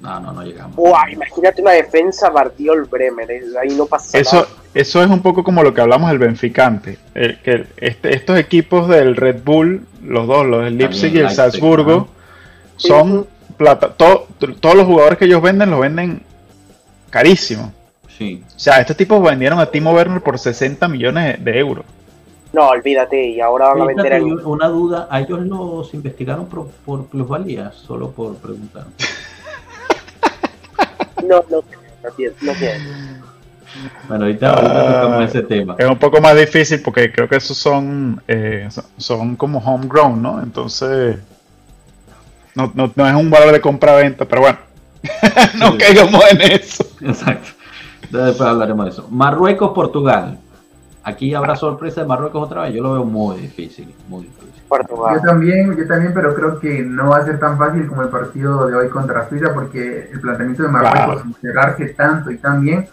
[0.00, 0.76] no, no, no llegamos.
[1.10, 4.48] imagínate una defensa Bardiol Bremer, eh, ahí no pasa eso, nada.
[4.74, 6.98] Eso es un poco como lo que hablamos del Benficante.
[7.14, 11.30] El, que este, estos equipos del Red Bull, los dos, los del Leipzig y el
[11.30, 12.08] Salzburgo,
[12.76, 13.94] son plata.
[13.94, 16.22] todos los jugadores que ellos venden los venden
[17.10, 17.72] carísimo.
[18.16, 18.42] Sí.
[18.46, 21.84] O sea, estos tipos vendieron a Timo Werner por 60 millones de euros.
[22.52, 24.24] No, olvídate, y ahora van a vender el...
[24.24, 27.72] Una duda, ¿a ellos los investigaron por, por plusvalía?
[27.72, 28.86] Solo por preguntar.
[31.26, 31.62] No, no,
[32.02, 32.52] no tiene, no
[34.08, 35.76] Bueno, ahorita, ahorita ese tema.
[35.78, 40.42] Es un poco más difícil porque creo que esos son, eh, son como homegrown, ¿no?
[40.42, 41.18] Entonces,
[42.54, 44.58] no, no, no es un valor de compra-venta, pero bueno,
[45.58, 46.84] no caigamos en eso.
[47.00, 47.50] Exacto.
[48.10, 49.08] Después hablaremos de eso.
[49.10, 50.38] Marruecos, Portugal.
[51.02, 52.74] Aquí habrá sorpresa de Marruecos otra vez.
[52.74, 54.57] Yo lo veo muy difícil, muy difícil.
[55.14, 58.08] Yo también, yo también, pero creo que no va a ser tan fácil como el
[58.08, 62.88] partido de hoy contra Suiza, porque el planteamiento de Marruecos, cerrarse tanto y tan bien,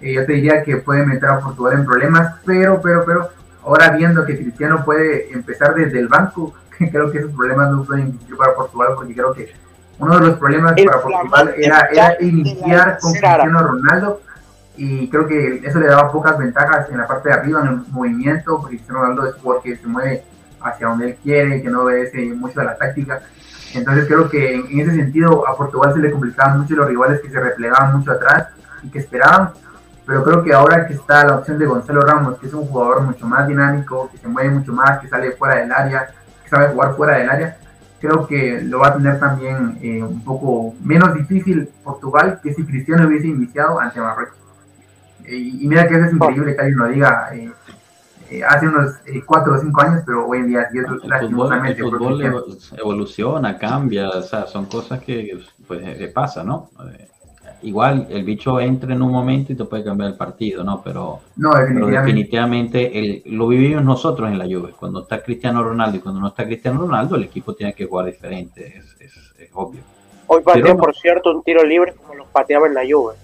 [0.00, 3.28] eh, yo te diría que puede meter a Portugal en problemas, pero, pero, pero,
[3.64, 8.08] ahora viendo que Cristiano puede empezar desde el banco, creo que esos problemas no pueden
[8.08, 9.52] existir para Portugal, porque creo que
[9.98, 14.22] uno de los problemas para Portugal era, era iniciar con Cristiano Ronaldo,
[14.76, 17.82] y creo que eso le daba pocas ventajas en la parte de arriba, en el
[17.90, 20.24] movimiento, porque Cristiano Ronaldo es porque se mueve
[20.62, 23.22] hacia donde él quiere, que no obedece mucho a la táctica.
[23.74, 27.30] Entonces creo que en, ese sentido a Portugal se le complicaban mucho los rivales que
[27.30, 28.48] se replegaban mucho atrás
[28.82, 29.50] y que esperaban.
[30.06, 33.02] Pero creo que ahora que está la opción de Gonzalo Ramos, que es un jugador
[33.02, 36.10] mucho más dinámico, que se mueve mucho más, que sale fuera del área,
[36.42, 37.56] que sabe jugar fuera del área,
[38.00, 42.64] creo que lo va a tener también eh, un poco menos difícil Portugal que si
[42.64, 44.38] Cristiano hubiese iniciado ante Marruecos.
[45.28, 47.28] y, mira que eso es increíble que alguien lo diga.
[47.32, 47.52] Eh,
[48.30, 48.94] eh, hace unos
[49.26, 54.08] 4 eh, o 5 años, pero hoy en día el fútbol, el fútbol evoluciona, cambia,
[54.10, 56.70] o sea, son cosas que pues pasa, ¿no?
[56.94, 57.08] Eh,
[57.62, 60.80] igual el bicho entra en un momento y te puede cambiar el partido, ¿no?
[60.80, 64.74] Pero, no, definitivamente, el, lo vivimos nosotros en la Juve.
[64.78, 68.06] Cuando está Cristiano Ronaldo y cuando no está Cristiano Ronaldo, el equipo tiene que jugar
[68.06, 69.80] diferente, es, es, obvio.
[70.28, 73.14] Hoy pateó, por cierto, un tiro libre como los pateaba en la Juve.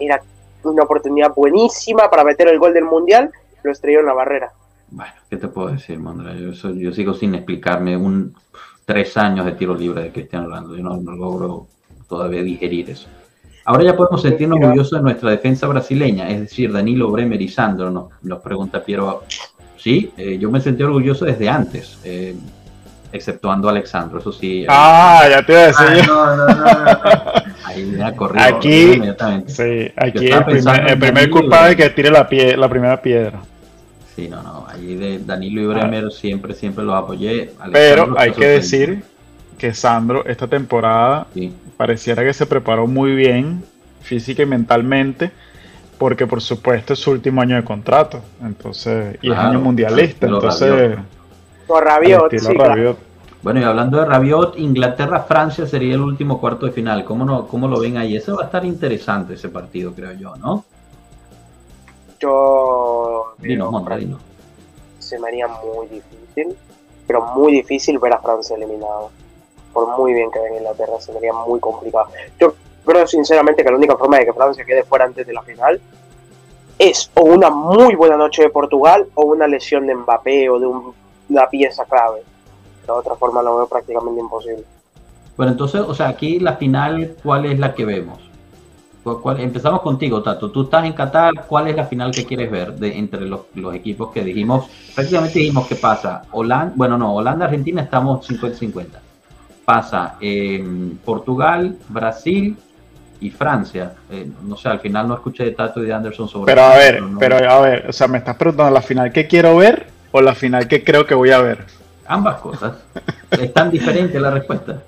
[0.00, 0.20] Era
[0.64, 3.30] una oportunidad buenísima para meter el gol del Mundial
[3.62, 4.52] lo estrelló en la barrera.
[4.90, 6.34] Bueno, ¿qué te puedo decir, Mondra?
[6.34, 8.34] Yo, yo sigo sin explicarme un
[8.88, 10.74] tres años de tiro libre de Cristiano Ronaldo.
[10.74, 11.66] Yo no, logro
[12.08, 13.06] todavía digerir eso.
[13.66, 17.90] Ahora ya podemos sentirnos orgullosos de nuestra defensa brasileña, es decir, Danilo, Bremer y Sandro,
[17.90, 19.24] nos, nos pregunta Piero.
[19.76, 22.34] Sí, eh, yo me sentí orgulloso desde antes, eh,
[23.12, 24.64] exceptuando a Alexandro, eso sí.
[24.70, 25.86] Ah, ya te iba a decir.
[25.86, 27.32] Ah, no, no, no,
[28.16, 29.52] Corrido aquí, inmediatamente.
[29.52, 33.40] Sí, aquí el primer, el primer culpable que tire la, pie, la primera piedra.
[34.14, 34.66] Sí, no, no.
[34.68, 36.10] Ahí de Danilo y Bremer ah.
[36.10, 37.52] siempre, siempre los apoyé.
[37.72, 39.02] Pero hay que decir
[39.58, 41.26] que Sandro esta temporada
[41.76, 43.62] pareciera que se preparó muy bien
[44.00, 45.30] física y mentalmente
[45.98, 50.96] porque por supuesto es su último año de contrato entonces y es año mundialista entonces
[51.66, 52.54] por Rabiot, sí,
[53.42, 57.04] bueno, y hablando de Rabiot, Inglaterra-Francia sería el último cuarto de final.
[57.04, 58.16] ¿Cómo, no, ¿Cómo lo ven ahí?
[58.16, 60.64] Ese va a estar interesante ese partido, creo yo, ¿no?
[62.18, 63.34] Yo...
[63.38, 63.96] Dinos, Monra,
[64.98, 66.56] Se me haría muy difícil,
[67.06, 69.10] pero muy difícil ver a Francia eliminado.
[69.72, 72.08] Por muy bien que venga Inglaterra, se me haría muy complicado.
[72.40, 75.42] Yo creo sinceramente que la única forma de que Francia quede fuera antes de la
[75.42, 75.80] final
[76.76, 80.66] es o una muy buena noche de Portugal o una lesión de Mbappé o de
[81.28, 82.22] una pieza clave
[82.94, 84.64] De otra forma lo veo prácticamente imposible.
[85.36, 88.18] Bueno, entonces, o sea, aquí la final, ¿cuál es la que vemos?
[89.38, 90.50] empezamos contigo, Tato.
[90.50, 93.40] Tú estás en Qatar, ¿cuál es la final que quieres ver de, entre los,
[93.74, 94.68] equipos que dijimos?
[94.94, 98.86] Prácticamente dijimos que pasa Holanda, bueno, no, Holanda, Argentina estamos 50-50.
[99.64, 100.18] Pasa
[101.04, 102.56] Portugal, Brasil
[103.20, 103.92] y Francia.
[104.10, 106.76] Eh, no sé, al final no escuché de Tato y de Anderson sobre Pero a
[106.76, 110.20] ver, pero a ver, o sea, me estás preguntando la final que quiero ver o
[110.20, 111.66] la final que creo que voy a ver.
[112.08, 112.72] Ambas cosas.
[113.30, 114.78] es tan diferente la respuesta.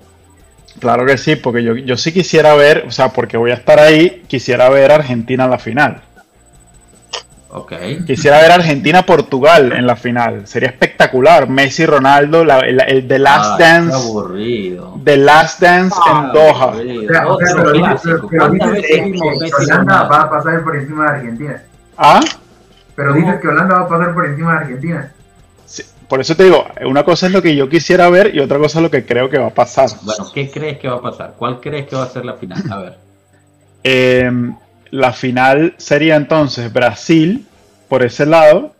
[0.79, 3.79] Claro que sí, porque yo, yo sí quisiera ver, o sea, porque voy a estar
[3.79, 6.01] ahí, quisiera ver Argentina en la final.
[7.49, 7.73] Ok.
[8.07, 10.47] Quisiera ver Argentina-Portugal en la final.
[10.47, 11.49] Sería espectacular.
[11.49, 13.93] Messi, Ronaldo, el, el, The Last Dance.
[13.93, 14.99] Aburrido.
[15.03, 16.67] The Last Dance en Doha.
[19.59, 21.61] Holanda va a pasar por encima de Argentina.
[21.97, 22.21] ¿Ah?
[22.95, 25.11] Pero dices que Holanda va a pasar por encima de Argentina
[26.11, 28.79] por eso te digo, una cosa es lo que yo quisiera ver y otra cosa
[28.79, 29.87] es lo que creo que va a pasar.
[30.01, 31.35] Bueno, ¿qué crees que va a pasar?
[31.37, 32.61] ¿Cuál crees que va a ser la final?
[32.69, 32.97] A ver.
[33.81, 34.53] Em,
[34.89, 37.47] la final sería entonces Brasil
[37.87, 38.75] por ese lado.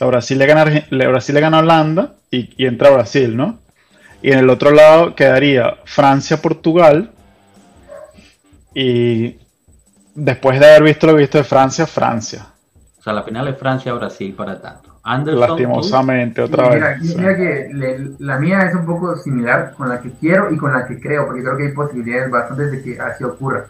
[0.00, 3.58] O Brasil le gana, Brasil le gana a Holanda y, y entra Brasil, ¿no?
[4.22, 7.10] Y en el otro lado quedaría Francia-Portugal.
[8.76, 9.38] Y
[10.14, 12.46] después de haber visto lo visto de Francia, Francia.
[13.00, 14.93] O sea, la final es Francia-Brasil para tanto.
[15.04, 17.14] Lastimosamente, otra vez.
[17.16, 20.86] Mira que la mía es un poco similar con la que quiero y con la
[20.86, 23.66] que creo, porque creo que hay posibilidades bastantes de que así ocurra.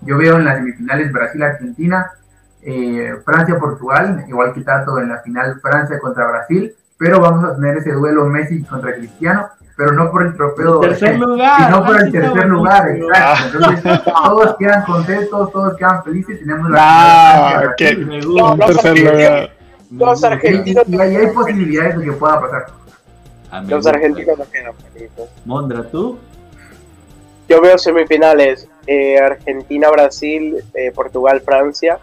[0.00, 2.10] Yo veo en las semifinales Brasil-Argentina,
[2.62, 7.76] eh, Francia-Portugal, igual que tanto en la final Francia contra Brasil, pero vamos a tener
[7.76, 12.10] ese duelo Messi contra Cristiano, pero no por el trofeo, tercer lugar, sino por el
[12.10, 13.58] tercer lugar, exacto.
[13.58, 19.61] Entonces, todos quedan contentos, todos quedan felices, tenemos la ah, que, tercer lugar.
[19.92, 20.84] Los argentinos.
[20.88, 22.66] Y, hay posibilidades de que pueda pasar.
[23.68, 25.28] Los argentinos no quedan felices.
[25.44, 26.18] Mondra, ¿tú?
[27.48, 31.98] Yo veo semifinales eh, Argentina, Brasil, eh, Portugal, Francia.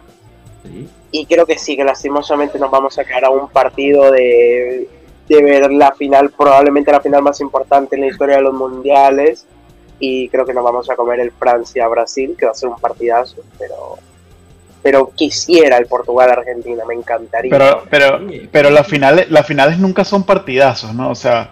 [1.10, 4.88] Y creo que sí, que lastimosamente nos vamos a quedar a un partido de,
[5.28, 9.46] de ver la final, probablemente la final más importante en la historia de los mundiales.
[9.98, 13.42] Y creo que nos vamos a comer el Francia-Brasil, que va a ser un partidazo,
[13.58, 13.98] pero
[14.82, 17.50] pero quisiera el Portugal-Argentina, me encantaría.
[17.50, 21.10] Pero, pero, pero las finales, las finales nunca son partidazos, ¿no?
[21.10, 21.50] O sea,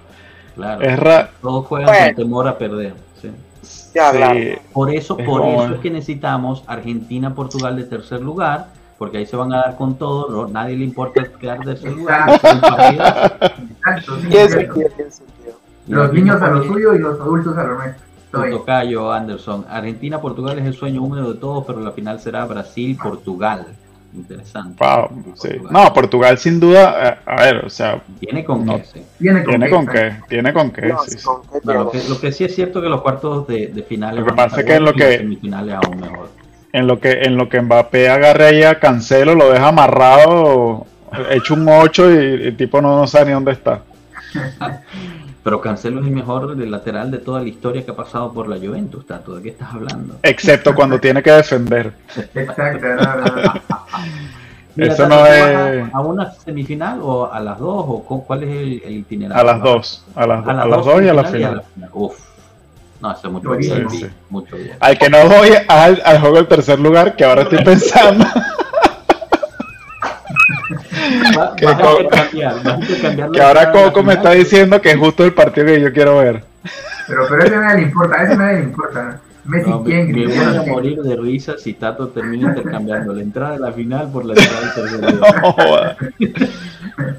[0.55, 0.99] claro, es
[1.41, 2.95] todos juegan con temor a perder.
[3.21, 3.31] ¿sí?
[4.73, 9.53] Por eso, por eso es que necesitamos Argentina-Portugal de tercer lugar, porque ahí se van
[9.53, 12.31] a dar con todo, no, nadie le importa quedar de tercer lugar.
[12.31, 14.17] Exacto,
[15.87, 18.09] Los niños a lo suyo y los adultos a lo nuestro.
[18.31, 19.65] Tocayo Anderson.
[19.69, 23.67] Argentina, Portugal es el sueño húmedo de todos, pero la final será Brasil, Portugal.
[24.15, 24.83] Interesante.
[25.71, 28.01] No, Portugal sin duda, eh, a ver, o sea.
[28.19, 28.83] Tiene con qué.
[29.19, 30.17] Tiene con, qué.
[30.29, 30.95] Tiene con qué.
[31.65, 34.21] lo, que, sí es cierto que los cuartos de, de finales.
[34.21, 35.19] Lo que pasa es que en lo que.
[35.19, 36.31] Semifinales aún mejor.
[36.73, 40.87] En lo que, en lo que Mbappé agarre ahí a Cancelo, lo deja amarrado,
[41.31, 43.83] hecho un 8 y el tipo no, no sabe ni dónde está.
[45.43, 48.57] Pero Cancelo es el mejor lateral de toda la historia que ha pasado por la
[48.57, 49.37] Juventus, Tato.
[49.37, 50.17] ¿De qué estás hablando?
[50.23, 51.93] Excepto cuando tiene que defender.
[52.35, 52.87] Exacto.
[54.77, 55.93] Eso no es...
[55.93, 57.85] A, una semifinal o a las dos?
[57.89, 58.51] o ¿Cuál es
[58.85, 59.43] el, itinerario?
[59.43, 60.05] A las dos.
[60.15, 61.63] A las, a las, dos, y a la final.
[61.93, 62.17] Uf.
[63.01, 63.87] No, eso es mucho bien.
[64.31, 64.77] Mucho bien.
[64.81, 68.25] Al que no voy al, al juego del tercer lugar, que ahora estoy pensando.
[71.57, 76.45] Que, ahora Coco me está diciendo que es justo el partido que yo quiero ver.
[77.07, 79.21] Pero, pero ese nadie le importa, ese nadie le importa.
[79.45, 80.13] Messi, no, ¿quién?
[80.13, 84.11] Me, voy a morir de risa si Tato termina intercambiando la entrada de la final
[84.11, 86.47] por la entrada del tercer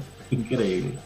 [0.30, 0.98] Increíble.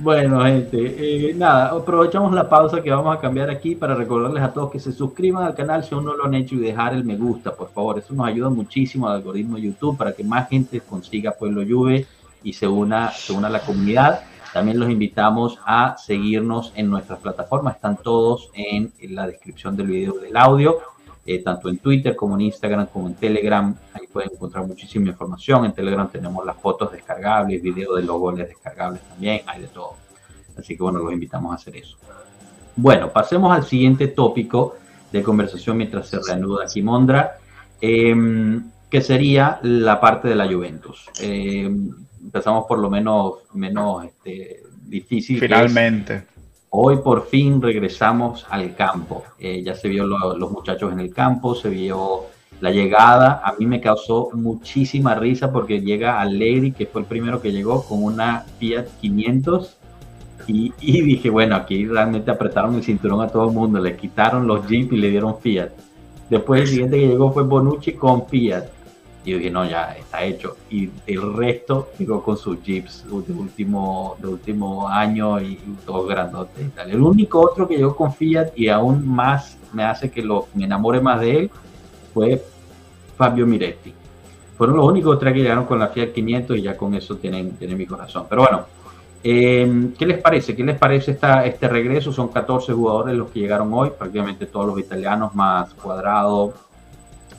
[0.00, 4.52] Bueno, gente, eh, nada, aprovechamos la pausa que vamos a cambiar aquí para recordarles a
[4.52, 7.02] todos que se suscriban al canal si aún no lo han hecho y dejar el
[7.04, 7.98] me gusta, por favor.
[7.98, 12.06] Eso nos ayuda muchísimo al algoritmo de YouTube para que más gente consiga Pueblo Juve
[12.44, 14.20] y se una, se una a la comunidad.
[14.52, 20.12] También los invitamos a seguirnos en nuestras plataformas, están todos en la descripción del video
[20.20, 20.78] del audio
[21.28, 23.76] eh, tanto en Twitter como en Instagram como en Telegram.
[24.18, 25.64] Pueden encontrar muchísima información.
[25.64, 29.94] En Telegram tenemos las fotos descargables, videos de los goles descargables también, hay de todo.
[30.58, 31.96] Así que bueno, los invitamos a hacer eso.
[32.74, 34.74] Bueno, pasemos al siguiente tópico
[35.12, 37.38] de conversación mientras se reanuda aquí Mondra,
[37.80, 41.08] em, que sería la parte de la Juventus.
[41.20, 41.88] Em,
[42.20, 45.38] empezamos por lo menos, menos este, difícil.
[45.38, 46.24] Finalmente.
[46.70, 49.22] Hoy por fin regresamos al campo.
[49.38, 52.26] Eh, ya se vio los muchachos en el campo, se vio
[52.60, 53.40] la llegada.
[53.44, 57.84] A mí me causó muchísima risa porque llega Allegri, que fue el primero que llegó
[57.84, 59.76] con una Fiat 500
[60.46, 64.66] Y, dije, bueno, aquí realmente apretaron el cinturón a todo el mundo, le quitaron los
[64.66, 65.70] Jeep y le dieron Fiat.
[66.30, 68.64] Después el siguiente que llegó fue Bonucci con Fiat.
[69.24, 70.56] Y dije, no, ya está hecho.
[70.70, 76.66] Y el resto llegó con sus Jeeps de último, de último año y, todos grandotes
[76.66, 76.90] y tal.
[76.90, 80.64] El único otro que llegó con Fiat y aún más me hace que lo, me
[80.64, 81.50] enamore más de él
[82.18, 82.42] fue
[83.16, 83.94] Fabio Miretti.
[84.56, 87.52] Fueron los únicos tres que llegaron con la Fiat 500 y ya con eso tienen,
[87.52, 88.26] tienen mi corazón.
[88.28, 88.64] Pero bueno,
[89.22, 90.56] eh, ¿qué les parece?
[90.56, 92.12] ¿Qué les parece esta, este regreso?
[92.12, 96.54] Son 14 jugadores los que llegaron hoy, prácticamente todos los italianos más Cuadrado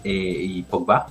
[0.01, 1.07] eh, y Pogba.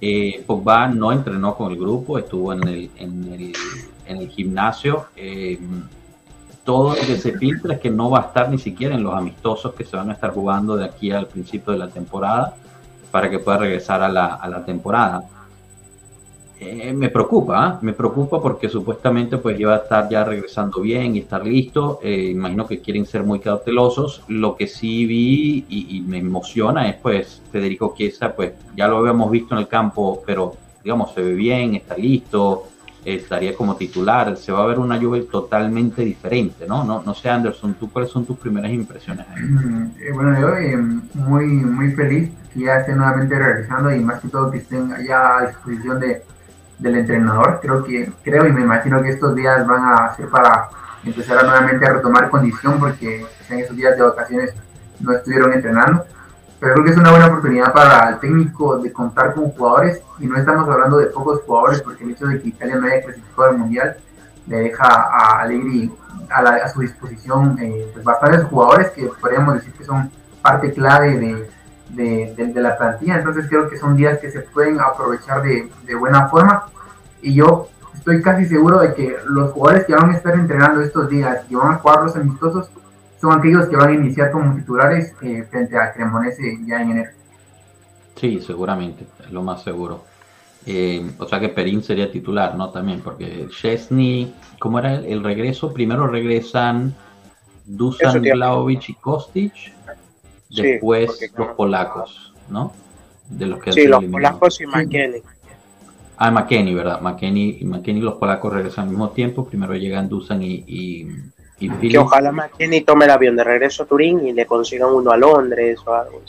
[0.00, 3.52] Eh, Pogba no entrenó con el grupo, estuvo en el, en el,
[4.06, 5.06] en el gimnasio.
[6.64, 9.14] todo lo que se filtra es que no va a estar ni siquiera en los
[9.14, 12.56] amistosos que se van a estar jugando de aquí al principio de la temporada
[13.10, 15.22] para que pueda regresar a la, a la temporada.
[16.62, 17.78] Eh, me preocupa, ¿ah?
[17.80, 22.00] me preocupa porque supuestamente pues iba a estar ya regresando bien y estar listo.
[22.02, 24.24] Eh, imagino que quieren ser muy cautelosos.
[24.28, 29.30] Lo que sí vi y, me emociona es pues Federico Chiesa, pues ya lo habíamos
[29.30, 30.54] visto en el campo, pero
[30.84, 32.64] digamos se ve bien, está listo,
[33.04, 34.36] estaría como titular.
[34.36, 36.84] Se va a ver una Juve totalmente diferente, ¿no?
[36.84, 39.26] No, no sé Anderson, ¿tú cuáles son tus primeras impresiones?
[39.38, 40.48] Mm, eh, bueno, yo
[41.14, 45.38] muy muy feliz que ya esté nuevamente regresando y más que todo que estén ya
[45.38, 46.22] a disposición de
[46.80, 47.60] del entrenador.
[47.62, 50.68] Creo que, creo y me imagino que estos días van a ser para
[51.04, 54.54] empezar a nuevamente a retomar condición porque en esos días de vacaciones
[54.98, 56.04] no estuvieron entrenando.
[56.60, 60.26] Pero creo que es una buena oportunidad para el técnico de contar con jugadores y
[60.26, 63.48] no estamos hablando de pocos jugadores porque el hecho de que Italia no haya clasificado
[63.48, 63.96] al Mundial
[64.46, 65.90] le deja a Allegri
[66.28, 70.10] a, a su disposición eh, pues bastantes jugadores que podríamos decir que son
[70.42, 71.48] parte clave de,
[71.94, 73.18] de, la plantilla.
[73.18, 76.66] Entonces creo que son días que se pueden aprovechar de, buena forma.
[77.22, 81.08] Y yo estoy casi seguro de que los jugadores que van a estar entrenando estos
[81.08, 82.70] días y van a jugar los amistosos
[83.20, 87.10] son aquellos que van a iniciar como titulares eh, frente a Cremonese ya en enero.
[88.16, 90.04] Sí, seguramente, es lo más seguro.
[90.66, 92.70] Eh, o sea que Perín sería titular, ¿no?
[92.70, 95.72] También, porque Chesney, ¿cómo era el, regreso?
[95.72, 96.94] Primero regresan
[97.64, 99.52] Dusan Vlaovic y Kostic
[100.50, 102.72] después los polacos, ¿no?
[103.28, 105.22] De los que sí, los polacos y McKenny.
[106.18, 107.00] Ah, McKenny, ¿verdad?
[107.00, 109.46] McKenny y McKenny los polacos regresan al mismo tiempo.
[109.46, 111.06] Primero llegan Dusan y, y,
[111.68, 115.16] Que ojalá McKenny tome el avión de regreso a Turín y le consigan uno a
[115.16, 116.22] Londres o algo.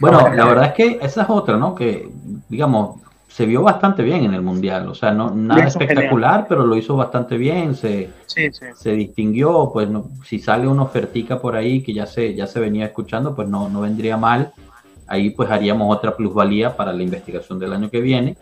[0.00, 1.74] Bueno, la verdad es que esa es otra, ¿no?
[1.74, 2.08] Que,
[2.48, 2.96] digamos,
[3.28, 6.96] se vio bastante bien en el mundial, o sea, no nada espectacular, pero lo hizo
[6.96, 9.88] bastante bien, se, se distinguió, pues
[10.24, 13.68] si sale una ofertica por ahí que ya se, ya se venía escuchando, pues no,
[13.68, 14.52] no vendría mal,
[15.06, 18.36] ahí pues haríamos otra plusvalía para la investigación del año que viene,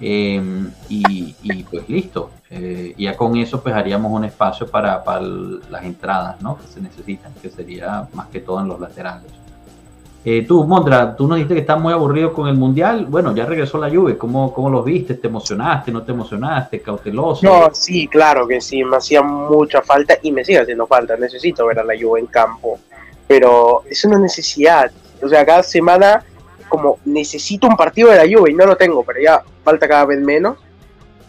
[0.00, 5.84] em, y, pues listo, eh, ya con eso pues haríamos un espacio para, para las
[5.84, 6.56] entradas, ¿no?
[6.58, 9.32] Que se necesitan, que sería más que todo en los laterales.
[10.28, 13.06] Eh, tú, Mondra, tú nos dijiste que estás muy aburrido con el Mundial.
[13.08, 14.18] Bueno, ya regresó la lluvia.
[14.18, 15.14] ¿Cómo, ¿Cómo lo viste?
[15.14, 15.92] ¿Te emocionaste?
[15.92, 16.80] ¿No te emocionaste?
[16.80, 17.46] ¿Cauteloso?
[17.46, 18.82] No, sí, claro que sí.
[18.82, 21.16] Me hacía mucha falta y me sigue haciendo falta.
[21.16, 22.80] Necesito ver a la lluvia en campo.
[23.28, 24.90] Pero es una necesidad.
[25.22, 26.24] O sea, cada semana
[26.76, 30.06] como necesito un partido de la lluvia y no lo tengo, pero ya falta cada
[30.06, 30.58] vez menos.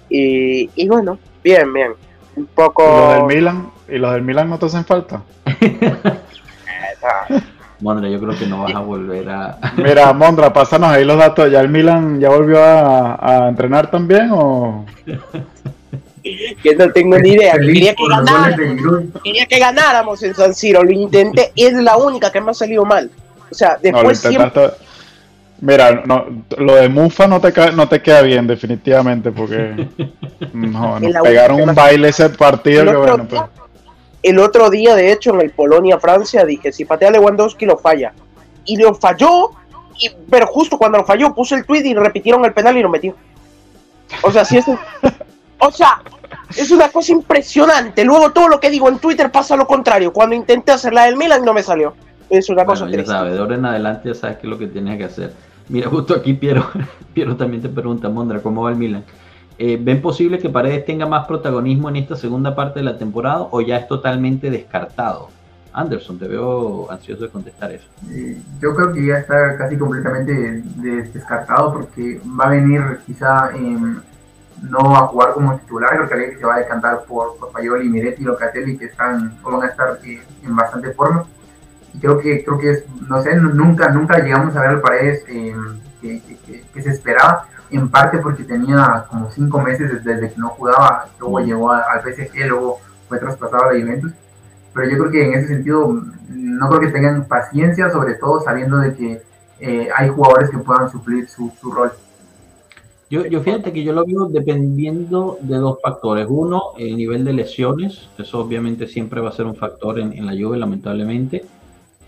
[0.09, 1.93] Y, y bueno, bien, bien.
[2.35, 2.83] Un poco...
[2.83, 3.71] ¿Y los del Milan?
[3.89, 5.23] ¿Y los del Milan no te hacen falta?
[7.79, 9.59] Mondra, yo creo que no vas a volver a.
[9.77, 11.51] Mira, Mondra, pásanos ahí los datos.
[11.51, 14.85] ¿Ya el Milan ya volvió a, entrenar también o.?
[16.63, 17.53] que no tengo ni idea.
[17.53, 20.83] Quería que, ganáramos, quería que ganáramos en San Siro.
[20.83, 23.11] Lo intenté es la única que me ha salido mal.
[23.49, 24.71] O sea, después siempre.
[25.59, 26.25] Mira, no,
[26.57, 29.87] lo de Mufa no te, no te queda bien, definitivamente, porque
[30.53, 33.27] no, nos pegaron un baile ese partido que bueno.
[33.27, 33.41] Pues.
[34.21, 38.13] El otro día, de hecho, en el Polonia-Francia, dije, si patea Lewandowski lo falla.
[38.65, 39.51] Y lo falló,
[39.99, 42.89] y, pero justo cuando lo falló, puse el tweet y repitieron el penal y lo
[42.89, 43.15] metió.
[44.21, 44.65] O sea, si es...
[45.59, 46.01] o sea,
[46.55, 48.03] es una cosa impresionante.
[48.03, 50.13] Luego todo lo que digo en Twitter pasa lo contrario.
[50.13, 51.95] Cuando intenté hacer la del Milan no me salió.
[52.29, 54.67] Es una cosa ya sabes, de ahora en adelante ya sabes qué es lo que
[54.67, 55.31] tienes que hacer.
[55.69, 56.65] Mira, justo aquí Piero,
[57.13, 59.03] Piero también te pregunta, Mondra, ¿cómo va el Milan?
[59.59, 63.47] Eh, ¿Ven posible que Paredes tenga más protagonismo en esta segunda parte de la temporada
[63.51, 65.29] o ya es totalmente descartado?
[65.73, 67.85] Anderson, te veo ansioso de contestar eso.
[68.59, 73.51] yo creo que ya está casi completamente descartado porque va a venir quizá
[74.61, 78.23] no a jugar como titular, creo que se va a decantar por, por Payoli, Miretti
[78.23, 81.25] y Locatelli que están, van a estar eh, en bastante forma.
[81.99, 85.55] Creo que, creo que es, no sé, nunca, nunca llegamos a ver al Paredes eh,
[86.73, 91.39] que se esperaba en parte porque tenía como cinco meses desde que no jugaba, luego
[91.39, 94.11] llegó al PSG, luego fue traspasado a la Juventus.
[94.73, 98.77] Pero yo creo que en ese sentido no creo que tengan paciencia, sobre todo sabiendo
[98.77, 99.21] de que
[99.59, 101.91] eh, hay jugadores que puedan suplir su, su rol.
[103.09, 106.27] Yo, yo fíjate que yo lo veo dependiendo de dos factores.
[106.29, 108.09] Uno, el nivel de lesiones.
[108.17, 111.45] Eso obviamente siempre va a ser un factor en, en la lluvia, lamentablemente.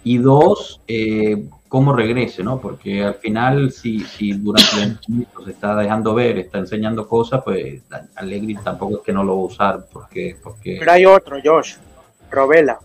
[0.04, 2.60] Y dos, eh, cómo regrese, ¿no?
[2.60, 5.00] Porque al final, si, si durante el
[5.45, 7.82] se está dejando ver, está enseñando cosas, pues
[8.16, 9.86] Allegri tampoco es que no lo va a usar.
[9.91, 10.78] Porque, porque...
[10.80, 11.76] Pero hay otro, Josh.
[12.32, 12.80] Robela.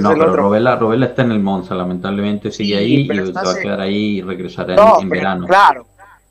[0.00, 3.58] no, pero Robela, Robela, está en el Monza, lamentablemente sigue ahí y se va a
[3.60, 5.46] quedar ahí y regresará en, verano.
[5.46, 5.86] Claro,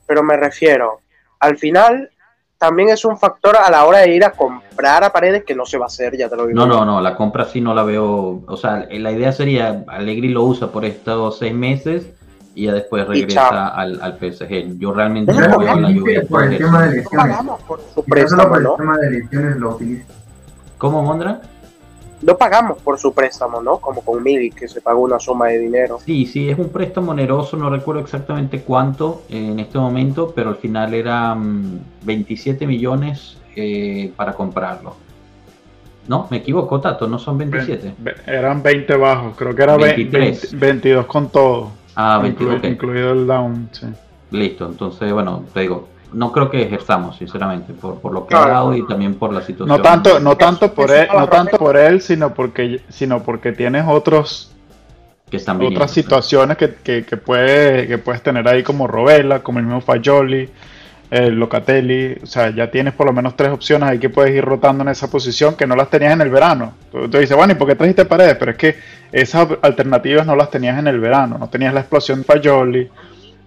[0.05, 1.01] pero me refiero,
[1.39, 2.09] al final
[2.58, 5.66] también es un factor a la hora de ir a comprar a paredes que no
[5.66, 6.58] se va a hacer, ya te lo digo.
[6.60, 8.41] No, no, no, la compra sí no la veo.
[8.47, 12.08] O sea, la idea sería, Allegri lo usa por estos seis meses
[12.55, 14.80] y ya después regresa al, al, PSG.
[14.80, 16.24] Yo realmente no, no veo la lluvia.
[16.28, 17.38] Por el tema de lesiones.
[17.68, 20.14] Por su préstamo, por el tema de lesiones lo utiliza.
[20.80, 21.41] ¿Cómo, Mondra?
[22.22, 23.78] No pagamos por su préstamo, ¿no?
[23.78, 25.99] Como con Mili, que se pagó una suma de dinero.
[26.03, 30.55] Sí, sí, es un préstamo oneroso, no recuerdo exactamente cuánto en este momento, pero al
[30.57, 34.95] final eran 27 millones eh, para comprarlo.
[36.07, 37.93] No, me equivoco, Tato, no son 27.
[38.28, 41.72] eran 20 bajos, creo que era 22 con todo.
[41.95, 42.63] Ah, 22.
[42.63, 43.88] Incluido el down, sí.
[44.32, 48.47] Listo, entonces, bueno, te digo, no creo que ejerzamos, sinceramente, por, por lo que ha
[48.47, 49.68] dado y también por la situación.
[49.68, 53.86] No tanto, no tanto por él, no tanto por él, sino porque, sino porque tienes
[53.88, 54.51] otros
[55.30, 59.60] que están otras situaciones que, que, que, puede, que puedes tener ahí como Robela, como
[59.60, 60.49] el mismo Fajoli,
[61.10, 64.43] el Locatelli, o sea, ya tienes por lo menos tres opciones ahí que puedes ir
[64.43, 66.74] rotando en esa posición que no las tenías en el verano.
[66.91, 68.36] Tú, dices, bueno, ¿y por qué trajiste paredes?
[68.38, 68.76] Pero es que
[69.12, 72.89] esas alternativas no las tenías en el verano, no tenías la explosión de Fajoli,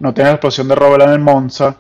[0.01, 1.77] no tenías la explosión de Robela en el Monza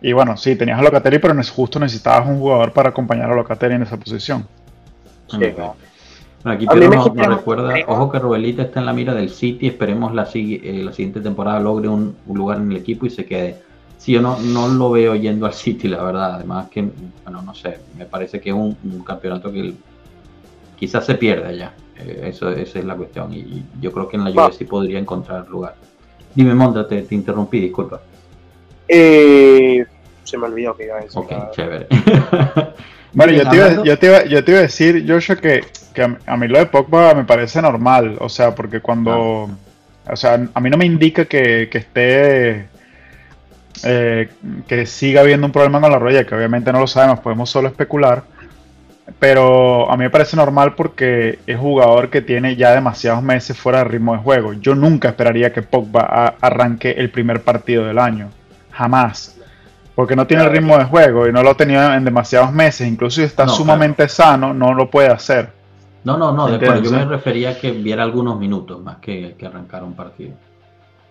[0.00, 3.30] y bueno, sí, tenías a Locatelli, pero no es justo necesitabas un jugador para acompañar
[3.30, 4.46] a Locatelli en esa posición.
[5.26, 5.38] Sí.
[5.38, 5.74] Bueno,
[6.44, 10.28] aquí Pedro nos, recuerda, ojo que Robelita está en la mira del City, esperemos la,
[10.32, 13.56] eh, la siguiente temporada logre un, lugar en el equipo y se quede.
[13.98, 16.36] Sí, yo no, no lo veo yendo al City, la verdad.
[16.36, 16.88] Además que,
[17.24, 19.74] bueno, no sé, me parece que es un, campeonato que
[20.78, 21.74] quizás se pierda ya.
[21.98, 23.34] Eh, eso, esa es la cuestión.
[23.34, 25.74] Y, yo creo que en la lluvia sí podría encontrar lugar.
[26.32, 28.00] Dime, Monda, te interrumpí, disculpa.
[28.88, 29.84] Eh,
[30.28, 31.18] se me olvidó que iba a decir.
[31.18, 31.86] Ok, chévere.
[33.12, 35.64] bueno, yo te, iba, yo, te iba, yo te iba a decir, Joshua, que,
[35.94, 38.16] que a mí lo de Pogba me parece normal.
[38.20, 39.48] O sea, porque cuando.
[40.10, 42.68] O sea, a mí no me indica que, que esté.
[43.84, 44.28] Eh,
[44.66, 47.68] que siga habiendo un problema con la rodilla, que obviamente no lo sabemos, podemos solo
[47.68, 48.24] especular.
[49.18, 53.78] Pero a mí me parece normal porque es jugador que tiene ya demasiados meses fuera
[53.78, 54.52] de ritmo de juego.
[54.52, 58.30] Yo nunca esperaría que Pogba arranque el primer partido del año
[58.78, 59.36] jamás.
[59.94, 62.86] Porque no tiene el ritmo de juego y no lo ha tenido en demasiados meses.
[62.86, 65.50] Incluso si está sumamente sano, no lo puede hacer.
[66.04, 66.46] No, no, no.
[66.46, 70.34] Después yo me refería a que viera algunos minutos más que, que arrancar un partido.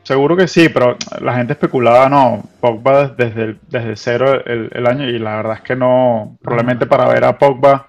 [0.04, 5.20] Seguro que sí, pero la gente especulaba, no, Pogba desde, desde cero el, año y
[5.20, 7.88] la verdad es que no, probablemente para ver a Pogba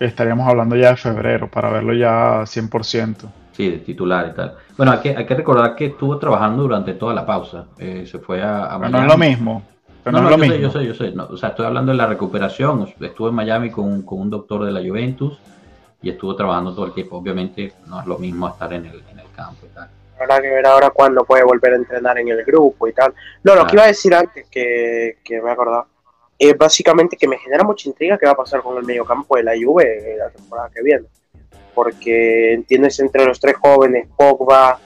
[0.00, 3.30] estaríamos hablando ya de febrero, para verlo ya 100%.
[3.60, 4.56] Sí, de titular y tal.
[4.74, 7.66] Bueno, hay que, hay que recordar que estuvo trabajando durante toda la pausa.
[7.78, 8.92] Eh, se fue a, Miami.
[8.92, 9.62] no es lo mismo.
[10.06, 10.54] no, no, es lo yo mismo.
[10.54, 11.32] sé, yo sé, yo sé.
[11.34, 12.88] o sea, estoy hablando de la recuperación.
[12.98, 15.38] Estuve en Miami con, con, un doctor de la Juventus
[16.00, 17.18] y estuvo trabajando todo el tiempo.
[17.18, 19.90] Obviamente no es lo mismo estar en el, en el campo y tal.
[20.18, 23.12] Habrá que ver ahora cuándo puede volver a entrenar en el grupo y tal.
[23.44, 25.84] No, lo que iba a decir antes, que, que me he acordado,
[26.38, 29.42] es básicamente que me genera mucha intriga qué va a pasar con el mediocampo de
[29.42, 31.04] la Juve la temporada que viene
[31.82, 34.78] porque entiendes entre los tres jóvenes, Pogba,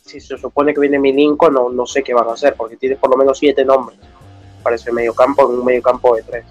[0.00, 2.96] si se supone que viene Milinko, no, no sé qué van a hacer, porque tiene
[2.96, 4.00] por lo menos siete nombres
[4.64, 6.44] para ese mediocampo en un mediocampo de tres.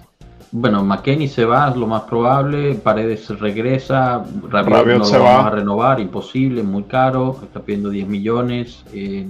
[0.52, 2.76] Bueno, McKenny se va, es lo más probable.
[2.76, 4.24] Paredes regresa.
[4.48, 5.46] Rabiot, no se lo va.
[5.46, 7.36] a renovar, imposible, muy caro.
[7.42, 8.82] Está pidiendo 10 millones.
[8.94, 9.26] Eh,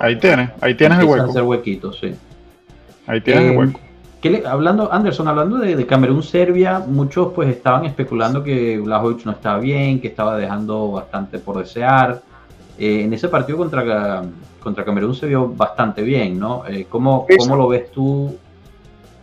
[0.00, 1.30] ahí tienes, ahí tienes el hueco.
[1.30, 2.12] hacer huequitos, sí.
[3.06, 3.56] Ahí tienes el
[4.46, 10.08] hablando, Anderson, hablando de, Camerún-Serbia, muchos pues estaban especulando que Vlahovic no estaba bien, que
[10.08, 12.20] estaba dejando bastante por desear.
[12.78, 14.22] Eh, en ese partido contra,
[14.62, 16.64] contra Camerún se vio bastante bien, ¿no?
[16.66, 18.36] Eh, ¿cómo, ¿Cómo lo ves tú?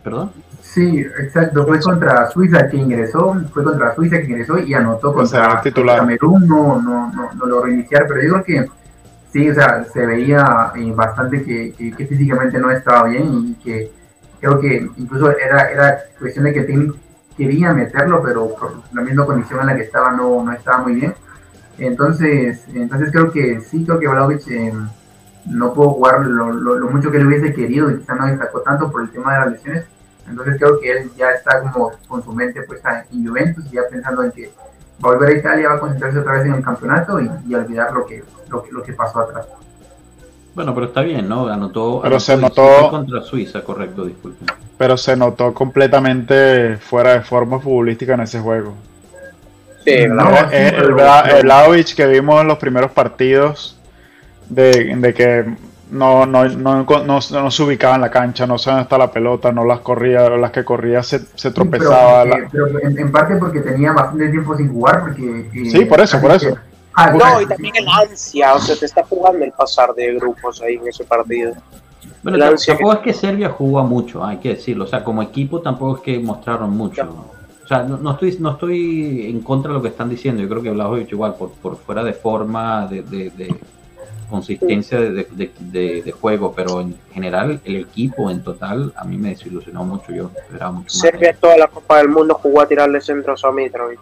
[0.02, 0.30] ¿Perdón?
[0.60, 1.64] Sí, exacto.
[1.64, 6.80] Fue contra Suiza que ingresó, fue contra Suiza que ingresó y anotó contra, Camerún, no,
[6.82, 8.70] no, no, no lo reiniciar, pero yo creo que
[9.32, 13.97] sí, o sea, se veía eh, bastante que, que físicamente no estaba bien y que
[14.40, 16.92] creo que incluso era, era cuestión de que Tim
[17.36, 20.94] quería meterlo, pero por la misma condición en la que estaba no, no estaba muy
[20.94, 21.14] bien.
[21.78, 24.72] Entonces, entonces creo que sí, creo que Vlaovic eh,
[25.46, 28.90] no pudo jugar lo, lo, mucho que le hubiese querido y quizá no destacó tanto
[28.90, 29.84] por el tema de las lesiones,
[30.28, 34.24] Entonces creo que él ya está como con su mente puesta en Juventus, ya pensando
[34.24, 34.52] en que
[35.04, 37.92] va a volver a Italia, va a concentrarse otra vez en el campeonato y, olvidar
[37.92, 39.46] lo que, lo que, pasó atrás.
[40.54, 41.46] Bueno, pero está bien, ¿no?
[41.46, 44.48] Anotó, pero se notó contra Suiza, correcto, disculpen.
[44.76, 48.74] Pero se notó completamente fuera de forma futbolística en ese juego.
[49.84, 53.78] Sí, el, el, que vimos en los primeros partidos
[54.48, 55.44] de, de que
[55.90, 59.52] no, no, no, no, se ubicaba en la cancha, no sabía dónde está la pelota,
[59.52, 62.24] no las corría, las que corría se, se tropezaba.
[62.50, 65.48] pero, en, parte porque tenía bastante tiempo sin jugar, porque...
[65.54, 66.58] Eh, sí, por eso, por eso.
[66.94, 70.60] Ah, no, y también el ansia, o sea, te está jugando el pasar de grupos
[70.62, 71.54] ahí en ese partido.
[72.22, 75.98] Bueno, tampoco es que Serbia jugó mucho, hay que decirlo, o sea, como equipo tampoco
[75.98, 77.02] es que mostraron mucho.
[77.64, 80.62] O sea, no, estoy, no estoy en contra de lo que están diciendo, yo creo
[80.62, 83.54] que Blajovic igual, por, por fuera de forma, de, de
[84.28, 90.12] consistencia de, juego, pero en general el equipo en total a mí me desilusionó mucho.
[90.12, 94.00] Yo esperaba mucho Serbia toda la Copa del Mundo jugó a tirarle centros a Mitrovic.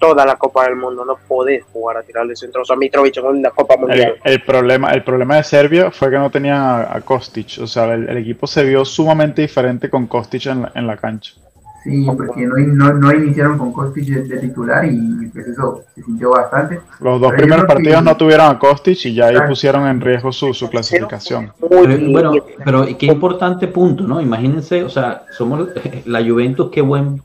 [0.00, 3.50] Toda la Copa del Mundo, no podés jugar a tirarle centros a Mitrovic en la
[3.50, 4.16] Copa Mundial.
[4.24, 8.16] El, problema, el problema de Serbia fue que no tenía a Kostic, o sea, el,
[8.16, 11.34] equipo se vio sumamente diferente con Kostic en en la cancha.
[11.82, 16.78] Sí, porque no, no, iniciaron con Kostic de, titular y pues eso se sintió bastante.
[17.00, 20.52] Los dos primeros partidos no tuvieron a Kostic y ya ahí pusieron en riesgo su,
[20.52, 21.52] su clasificación.
[21.58, 22.34] bueno,
[22.64, 24.20] pero qué importante punto, ¿no?
[24.20, 25.68] Imagínense, o sea, somos
[26.04, 27.22] la Juventus, qué buen,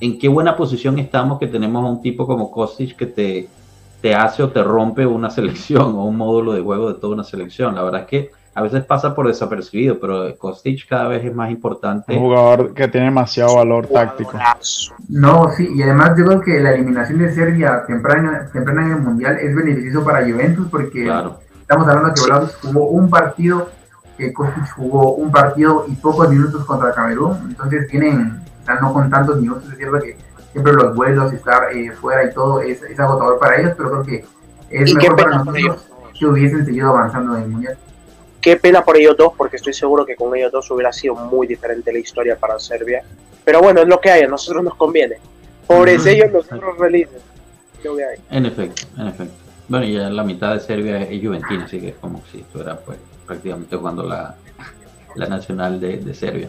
[0.00, 3.48] en qué buena posición estamos que tenemos a un tipo como Kostic que te,
[4.00, 7.24] te hace o te rompe una selección o un módulo de juego de toda una
[7.24, 7.74] selección.
[7.74, 11.50] La verdad es que a veces pasa por desapercibido, pero Kostic cada vez es más
[11.50, 12.12] importante.
[12.12, 14.32] Un jugador que tiene demasiado valor táctico.
[15.08, 19.02] No, sí, y además yo creo que la eliminación de Serbia temprana, temprana en el
[19.02, 21.08] Mundial es beneficioso para Juventus porque
[21.60, 23.68] estamos hablando de que Vlahovic jugó un partido,
[24.18, 28.40] que Kostic jugó un partido y pocos minutos contra Camerún, entonces tienen,
[28.78, 30.16] no con tantos minutos, es cierto que
[30.52, 34.02] siempre los vuelos, estar eh, fuera y todo es, es, agotador para ellos, pero creo
[34.02, 34.24] que
[34.70, 35.86] es mejor para nosotros
[36.18, 37.78] que hubiesen seguido avanzando en el Mundial.
[38.40, 41.46] Qué pena por ellos dos, porque estoy seguro que con ellos dos hubiera sido muy
[41.46, 43.02] diferente la historia para Serbia.
[43.44, 45.16] Pero bueno, es lo que hay, a nosotros nos conviene.
[45.66, 47.20] Pobres ellos, nosotros felices.
[48.30, 49.34] En efecto, en efecto.
[49.68, 52.76] Bueno, y ya la mitad de Serbia es Juventina, así que es como si estuviera
[52.76, 54.34] pues, prácticamente jugando la,
[55.14, 56.48] la nacional de, Serbia.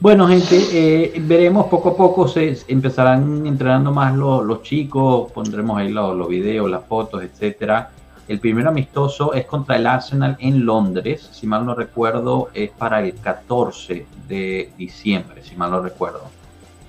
[0.00, 5.90] Bueno, gente, eh, veremos poco a poco, se empezarán entrenando más los, chicos, pondremos ahí
[5.90, 7.90] los, los videos, las fotos, etcétera.
[8.26, 13.02] El primer amistoso es contra el Arsenal en Londres, si mal no recuerdo, es para
[13.02, 16.22] el 14 de diciembre, si mal no recuerdo.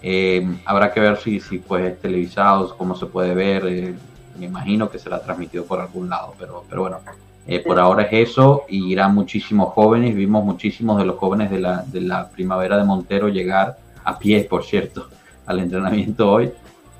[0.02, 3.66] Eh, habrá que ver si, si pues es televisado, cómo se puede ver.
[3.68, 3.96] Eh,
[4.38, 7.00] me imagino que será transmitido por algún lado, pero, pero bueno,
[7.48, 10.16] eh, por ahora es eso y irán muchísimos jóvenes.
[10.16, 14.44] Vimos muchísimos de los jóvenes de la, de la primavera de Montero llegar a pie,
[14.44, 15.10] por cierto,
[15.46, 16.52] al entrenamiento hoy.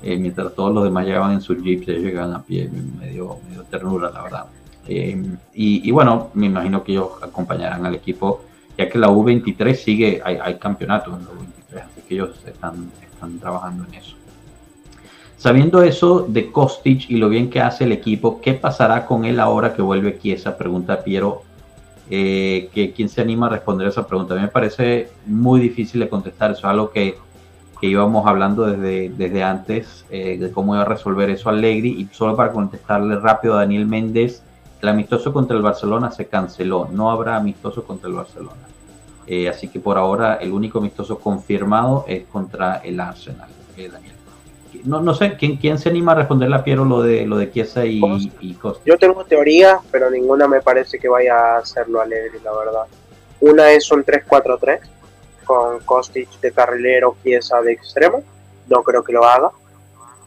[0.02, 3.38] Eh, mientras todos los demás llegaban en sus jeeps, ellos llegaban a pie, me dio,
[3.70, 4.44] ternura, la verdad.
[4.86, 5.20] Eh,
[5.54, 8.42] y, bueno, me imagino que ellos acompañarán al equipo,
[8.78, 12.92] ya que la U23 sigue, hay, hay campeonato en la U23, así que ellos están,
[13.02, 14.15] están trabajando en eso.
[15.36, 19.38] Sabiendo eso de Kostic y lo bien que hace el equipo, ¿qué pasará con él
[19.38, 20.56] ahora que vuelve Chiesa?
[20.56, 21.42] Pregunta Piero.
[22.08, 24.34] Eh, que quién se anima a responder esa pregunta.
[24.34, 26.52] A mí me parece muy difícil de contestar.
[26.52, 27.16] Eso es algo que
[27.80, 32.08] que íbamos hablando desde, desde antes eh, de cómo iba a resolver eso Allegri y
[32.14, 34.42] solo para contestarle rápido a Daniel Méndez,
[34.80, 38.62] el amistoso contra el Barcelona se canceló, no habrá amistoso contra el Barcelona.
[39.26, 44.15] Eh, así que por ahora el único amistoso confirmado es contra el Arsenal, Daniel.
[44.84, 47.50] No, no sé, ¿quién, ¿quién se anima a responderle a Piero lo de, lo de
[47.50, 48.00] Chiesa y,
[48.40, 48.82] y Costa?
[48.84, 52.86] Yo tengo teorías, pero ninguna me parece que vaya a hacerlo Allegri, la verdad.
[53.40, 54.80] Una es un 3-4-3,
[55.44, 58.22] con Kostic de carrilero, Chiesa de extremo.
[58.68, 59.50] No creo que lo haga.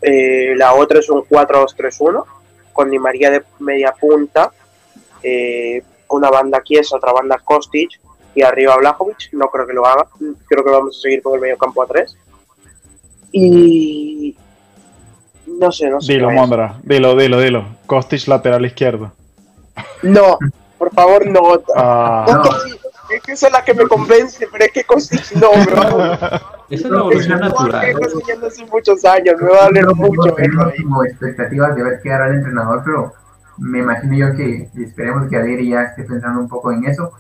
[0.02, 2.24] Eh, la otra es un 4-2-3-1
[2.72, 4.54] con Di María de media punta,
[5.22, 8.00] eh, una banda Chiesa, otra banda Kostic
[8.34, 9.34] y arriba Blajovic.
[9.34, 10.08] No creo que lo haga.
[10.48, 12.18] Creo que vamos a seguir con el medio campo a 3.
[13.32, 14.36] Y
[15.46, 16.14] no sé, no sé.
[16.14, 17.66] Dilo, Mondra, dilo, dilo, dilo.
[17.86, 19.12] Kostic lateral izquierdo.
[20.04, 20.38] No,
[20.78, 21.62] por favor, no.
[21.76, 22.44] Ah.
[23.10, 26.60] Es que esa es la que me convence, pero es que Kostic no, a...
[26.70, 27.96] Esa es la evolución natural.
[28.46, 30.36] hace muchos años, me va a doler mucho.
[30.36, 33.14] Tengo expectativas de ver qué hará el entrenador, pero
[33.58, 37.12] me imagino yo que esperemos que Alegre ya esté pensando un poco en eso.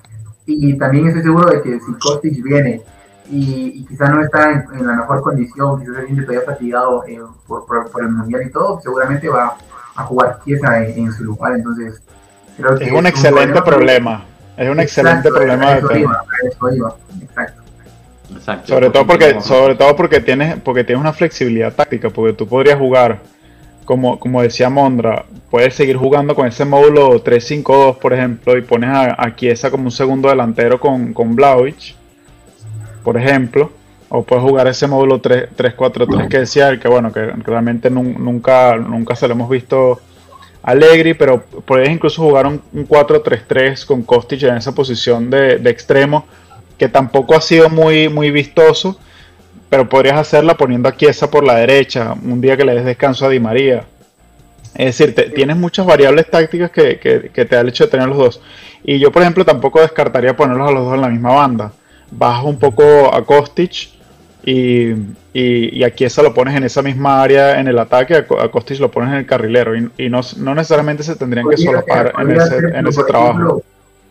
[0.45, 2.81] Y, también estoy seguro de que si Kostic viene
[3.29, 7.65] y, quizá no está en, la mejor condición, quizás se siente todavía fatigado eh, por,
[7.65, 9.55] por, el mundial y todo, seguramente va
[9.95, 11.55] a jugar pieza en, su lugar.
[11.55, 12.01] Entonces,
[12.57, 14.25] creo que es un excelente problema.
[14.57, 16.07] Es un excelente problema de
[17.21, 17.61] Exacto.
[18.35, 18.67] Exacto.
[18.67, 22.77] Sobre todo porque, sobre todo porque tienes, porque tienes una flexibilidad táctica, porque tú podrías
[22.77, 23.19] jugar,
[23.85, 28.89] como, como decía Mondra, puedes seguir jugando con ese módulo 3-5-2, por ejemplo, y pones
[28.89, 31.35] a, a Chiesa como un segundo delantero con, con
[33.03, 33.71] por ejemplo,
[34.09, 39.27] o puedes jugar ese módulo 3-4-3 que decía, que bueno, que realmente nunca, nunca se
[39.27, 39.99] lo hemos visto
[40.63, 46.25] Allegri, pero puedes incluso jugar un, 4-3-3 con Kostic en esa posición de, extremo,
[46.77, 48.99] que tampoco ha sido muy, muy vistoso,
[49.69, 53.25] pero podrías hacerla poniendo a Chiesa por la derecha, un día que le des descanso
[53.25, 53.85] a Di María.
[54.75, 58.17] Es decir, tienes muchas variables tácticas que, que, te da el hecho de tener los
[58.17, 58.41] dos.
[58.83, 61.73] Y yo, por ejemplo, tampoco descartaría ponerlos a los dos en la misma banda.
[62.11, 63.89] Bajas un poco a Kostic
[64.43, 64.93] y,
[65.33, 68.89] y, aquí eso lo pones en esa misma área en el ataque, a Costis lo
[68.89, 72.87] pones en el carrilero y, no, no, necesariamente se tendrían que solapar en ese, en
[72.87, 73.61] ese trabajo.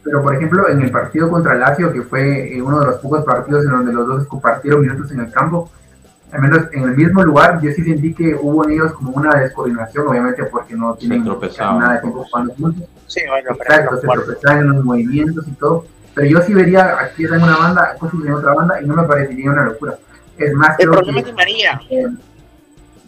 [0.05, 3.24] pero por ejemplo, en el partido contra Lazio, que fue eh, uno de los pocos
[3.24, 5.70] partidos en donde los dos compartieron minutos en el campo,
[6.30, 9.40] al menos en el mismo lugar, yo sí sentí que hubo en ellos como una
[9.40, 12.88] descoordinación, obviamente porque no tienen nada de tiempo jugando juntos.
[13.07, 15.86] Sí, bueno, Exacto, se tropezaban en los movimientos y todo.
[16.19, 19.05] Pero yo sí vería aquí en una banda, Costis en otra banda, y no me
[19.05, 19.97] parecería una locura.
[20.37, 21.81] Es más, el problema de María.
[21.89, 22.09] Eh,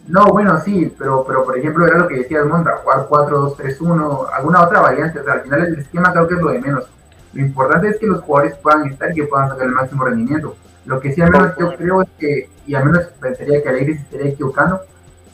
[0.07, 4.63] no, bueno, sí, pero, pero por ejemplo era lo que decía Monta, jugar 4-2-3-1, alguna
[4.63, 5.19] otra variante.
[5.19, 6.85] O sea, al final el esquema creo que es lo de menos.
[7.33, 10.55] Lo importante es que los jugadores puedan estar y que puedan sacar el máximo rendimiento.
[10.85, 13.95] Lo que sí al menos yo creo es que, y al menos pensaría que Alegre
[13.95, 14.83] se estaría equivocando,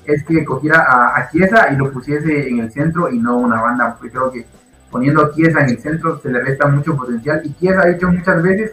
[0.07, 3.61] es que cogiera a, a Chiesa y lo pusiese en el centro y no una
[3.61, 4.47] banda, porque creo que
[4.97, 8.09] poniendo a Chiesa en el centro se le resta mucho potencial y Chiesa ha dicho
[8.09, 8.72] muchas veces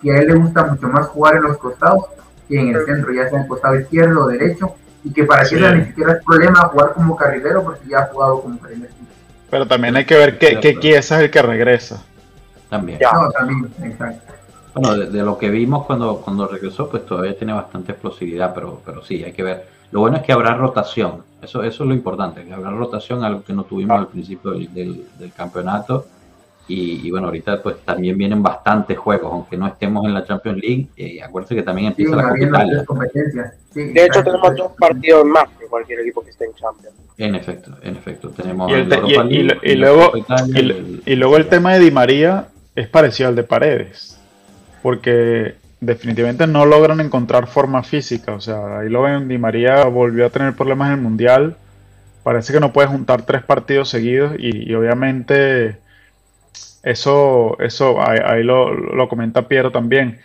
[0.00, 2.04] que a él le gusta mucho más jugar en los costados
[2.48, 5.84] en el centro, ya sea en costado izquierdo o derecho, y que para que ni
[5.84, 8.94] siquiera es problema jugar como carrilero porque ya ha jugado como carrilero.
[9.50, 12.02] Pero también hay que ver qué, qué Chiesa es el que regresa.
[12.70, 12.98] También.
[13.02, 14.32] No, también, exacto.
[14.72, 19.04] Bueno, de, lo que vimos cuando, cuando regresó, pues todavía tiene bastante explosividad, pero, pero
[19.04, 19.66] sí, hay que ver.
[19.90, 23.42] Lo bueno es que habrá rotación, eso, eso es lo importante, que habrá rotación, algo
[23.42, 24.00] que no tuvimos ah.
[24.00, 26.06] al principio del, del campeonato
[26.70, 30.86] y, bueno, ahorita pues también vienen bastantes juegos, aunque no estemos en la Champions League.
[30.98, 33.54] Eh, acuérdense que también empieza la competencia.
[33.74, 36.94] de hecho, tenemos dos partidos más que cualquier equipo que esté en Champions.
[37.16, 38.28] En efecto, en efecto.
[38.30, 40.12] Tenemos y, y, luego,
[41.06, 44.20] y, luego el tema de Di María es parecido al de Paredes,
[44.82, 48.34] porque definitivamente no logran encontrar forma física.
[48.34, 51.56] O sea, ahí lo ven, Di María volvió a tener problemas en el Mundial.
[52.22, 55.78] Parece que no puede juntar tres partidos seguidos y obviamente
[56.82, 60.20] eso, eso ahí, lo, comenta Piero también.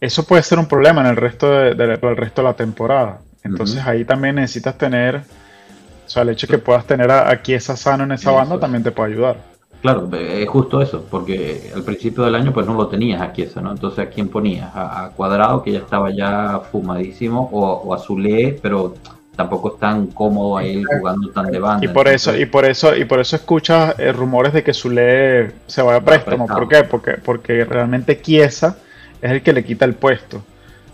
[0.00, 3.20] Eso puede ser un problema en el resto de, resto de la temporada.
[3.42, 7.76] Entonces ahí también necesitas tener, o sea, el hecho de que puedas tener aquí esa
[7.76, 9.36] sano en esa banda también te puede ayudar.
[9.80, 13.60] Claro, es justo eso, porque al principio del año pues no lo tenías aquí eso,
[13.60, 13.70] ¿no?
[13.70, 18.58] Entonces a quién ponías, a, Cuadrado que ya estaba ya fumadísimo o, o a Zule,
[18.60, 18.94] pero
[19.38, 21.84] tampoco es tan cómodo ahí jugando tan de banda.
[21.84, 25.52] Y por eso, y por eso, y por eso escuchas eh, rumores de que Zule
[25.68, 26.48] se vaya a préstamo.
[26.48, 26.82] ¿Por qué?
[26.82, 28.76] Porque, porque realmente Chiesa
[29.22, 30.42] es el que le quita el puesto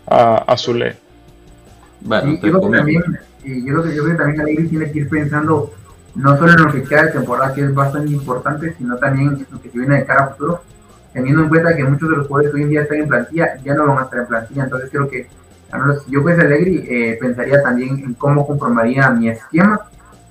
[0.06, 0.96] a, a Zule.
[2.02, 3.02] Bueno, y yo creo que también,
[3.44, 5.72] y yo creo que, también Alegre tiene que ir pensando
[6.14, 9.46] no solo en lo que queda de temporada, que es bastante importante, sino también en
[9.50, 10.62] lo que se viene de cara a futuro,
[11.12, 13.56] teniendo en cuenta que muchos de los jugadores que hoy en día están en plantilla
[13.64, 15.28] ya no van a estar en plantilla, entonces creo que
[16.04, 19.80] si yo fuese Alegri, eh, pensaría también en cómo conformaría mi esquema,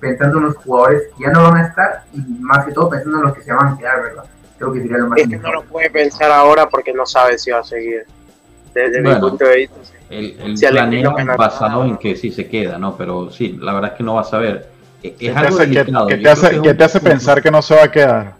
[0.00, 3.18] pensando en los jugadores que ya no van a estar y más que todo pensando
[3.18, 4.24] en los que se van a quedar, ¿verdad?
[4.58, 7.38] Creo que sería lo más Es que no lo puede pensar ahora porque no sabe
[7.38, 8.04] si va a seguir.
[8.72, 9.76] Desde mi punto de vista,
[10.10, 12.96] El, el si planeo basado en que sí se queda, ¿no?
[12.96, 14.68] Pero sí, la verdad es que no va a saber.
[15.04, 17.90] Es algo hace, que, te hace, que te hace pensar que no se va a
[17.90, 18.34] quedar?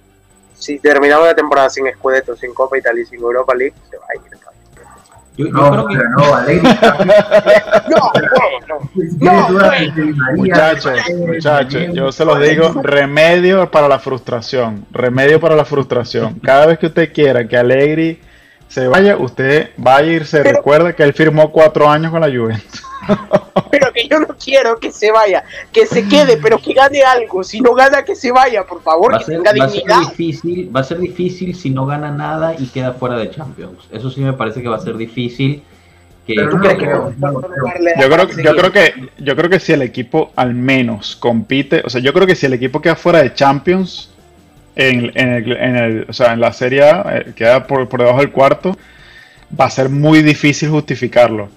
[0.55, 4.05] Si terminamos la temporada sin Scudetto, sin Copa Italia y sin Europa League, se va
[4.09, 4.35] a ir.
[5.37, 5.97] Yo, no, creo que...
[5.97, 6.63] no, Alegre.
[9.21, 9.71] no, no,
[10.37, 16.39] Muchachos, muchachos, yo se los digo, remedio para la frustración, remedio para la frustración.
[16.39, 18.21] Cada vez que usted quiera que Alegri
[18.69, 22.85] se vaya, usted va a irse, recuerda que él firmó cuatro años con la Juventus.
[23.71, 27.45] pero que yo no quiero que se vaya, que se quede, pero que gane algo.
[27.45, 29.89] Si no gana, que se vaya, por favor, que tenga dignidad.
[29.91, 33.17] Va a, ser difícil, va a ser difícil si no gana nada y queda fuera
[33.17, 33.89] de Champions.
[33.91, 35.63] Eso sí me parece que va a ser difícil.
[36.27, 37.13] Que, yo, creo,
[37.99, 42.15] yo creo que yo creo que si el equipo al menos compite, o sea, yo
[42.15, 44.09] creo que si el equipo queda fuera de Champions
[44.75, 48.21] en, el, en, el, o sea, en la Serie A, eh, queda por, por debajo
[48.21, 48.75] del cuarto,
[49.59, 51.51] va a ser muy difícil justificarlo.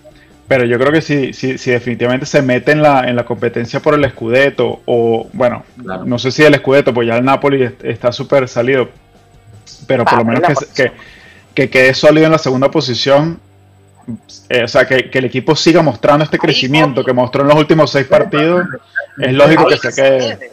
[0.47, 3.81] Pero yo creo que si, si, si definitivamente se mete en la, en la competencia
[3.81, 5.65] por el Scudetto, o bueno,
[6.05, 8.89] no sé si el Scudetto, pues ya el Napoli está súper salido,
[9.87, 10.41] pero por lo menos
[10.73, 10.93] que,
[11.53, 13.41] que, quede sólido en la segunda posición,
[14.47, 17.91] eh, o sea, que, el equipo siga mostrando este crecimiento que mostró en los últimos
[17.91, 18.67] seis partidos,
[19.17, 20.51] es lógico que se quede.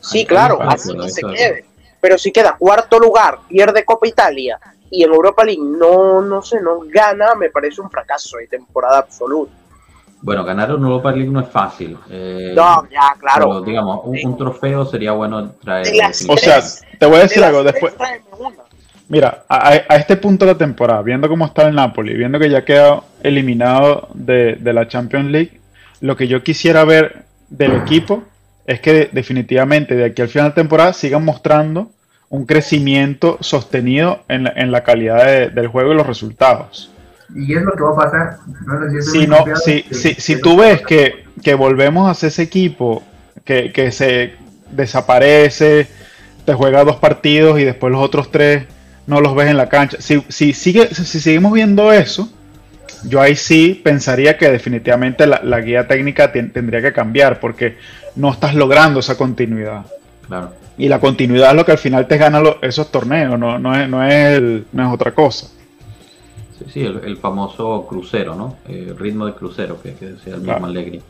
[0.00, 1.64] Sí, claro, así se quede.
[2.00, 4.58] Pero si queda cuarto lugar, pierde Copa Italia
[4.94, 8.98] y en Europa League no, no sé, no gana, me parece un fracaso de temporada
[8.98, 9.52] absoluta.
[10.22, 11.98] Bueno, ganar un Europa League no es fácil.
[12.08, 13.60] Eh, no, ya, claro.
[13.60, 15.86] digamos, un, trofeo sería bueno traer.
[16.28, 16.60] O sea,
[16.98, 17.92] te voy a decir algo después.
[19.08, 22.64] Mira, a, este punto de la temporada, viendo cómo está el Napoli, viendo que ya
[22.64, 25.60] queda eliminado de, de la Champions League,
[26.00, 28.22] lo que yo quisiera ver del equipo
[28.66, 31.90] es que definitivamente de aquí al final de temporada sigan mostrando
[32.28, 36.90] un crecimiento sostenido en la, en la calidad del juego y los resultados.
[37.34, 38.38] Y es lo que va a pasar.
[39.00, 43.02] si, no, si, si, si, tú ves que, que, volvemos a ese equipo
[43.44, 44.34] que, que, se
[44.70, 45.88] desaparece,
[46.44, 48.64] te juega dos partidos y después los otros tres
[49.06, 49.98] no los ves en la cancha.
[50.00, 52.28] Si, si, sigue, si seguimos viendo eso,
[53.04, 57.76] yo ahí sí pensaría que definitivamente la, la guía técnica tendría que cambiar porque
[58.16, 59.86] no estás logrando esa continuidad.
[60.76, 63.88] Y la continuidad es lo que al final te gana esos torneos, no, no, es,
[63.88, 65.46] no, es no es otra cosa.
[66.58, 68.56] Sí, sí, el, famoso crucero, ¿no?
[68.68, 71.00] El eh, ritmo de crucero, que, que decía el mismo Alegre.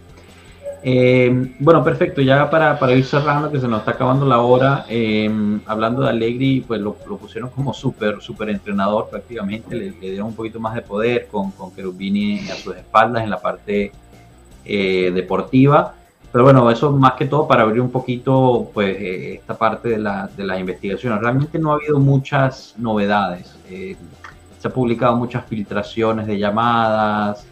[0.83, 4.85] Eh, bueno, perfecto, ya para, para, ir cerrando, que se nos está acabando la hora,
[4.89, 5.31] eh,
[5.65, 10.61] hablando de Allegri, pues lo, pusieron como súper, súper entrenador prácticamente, le, dieron un poquito
[10.61, 13.93] más de poder con, con Cherubini a sus espaldas en la parte
[14.65, 15.95] deportiva.
[16.35, 19.99] Pero bueno, eso más que todo para abrir un poquito pues eh, esta parte de,
[19.99, 21.21] la, de las investigaciones.
[21.21, 23.55] Realmente no ha habido muchas novedades.
[23.71, 23.95] Eh,
[24.59, 27.47] se ha publicado muchas filtraciones de llamadas.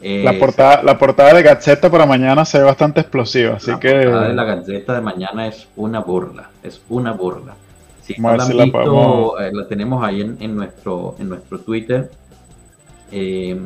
[0.00, 3.92] Eh, la, portada, la portada de Gaceta para mañana se ve bastante explosiva, así que...
[3.92, 7.56] La portada de la Gaceta de mañana es una burla, es una burla.
[8.02, 12.08] Si no la, han visto, la, tenemos ahí en, en, nuestro, en nuestro Twitter.
[13.10, 13.56] yo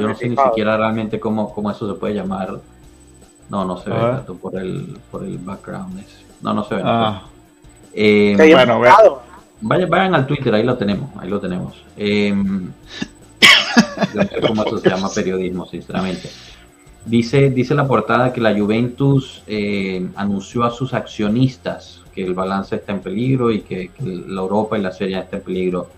[0.00, 2.60] no sé ni siquiera realmente cómo, cómo eso se puede llamar
[3.50, 6.02] no, no se ve tanto por el, por el background.
[6.40, 6.82] No, no se ve.
[6.84, 7.22] Ah.
[7.92, 8.80] Eh, bueno,
[9.60, 11.74] vayan, vayan al Twitter, ahí lo tenemos, ahí lo tenemos.
[11.96, 12.32] Eh,
[14.14, 16.28] no sé cómo eso se llama periodismo, sinceramente.
[17.04, 22.76] Dice, dice la portada que la Juventus eh, anunció a sus accionistas que el balance
[22.76, 25.88] está en peligro y que, la Europa y la Serie está en peligro.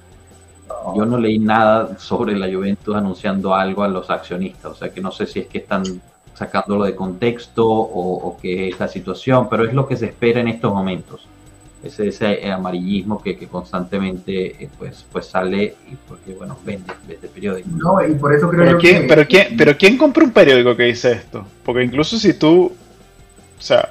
[0.96, 5.00] Yo no leí nada sobre la Juventus anunciando algo a los accionistas, o sea que
[5.00, 5.82] no sé si es que están
[6.34, 10.48] sacándolo de contexto o, que es la situación, pero es lo que se espera en
[10.48, 11.26] estos momentos.
[11.82, 17.68] Ese, ese amarillismo que, constantemente eh, pues, pues sale y porque, bueno, vende, vende periódico.
[17.76, 20.84] No, y por eso creo pero quién, Pero quién, pero ¿quién compra un periódico que
[20.84, 21.44] dice esto?
[21.64, 23.90] Porque incluso si tú, o sea,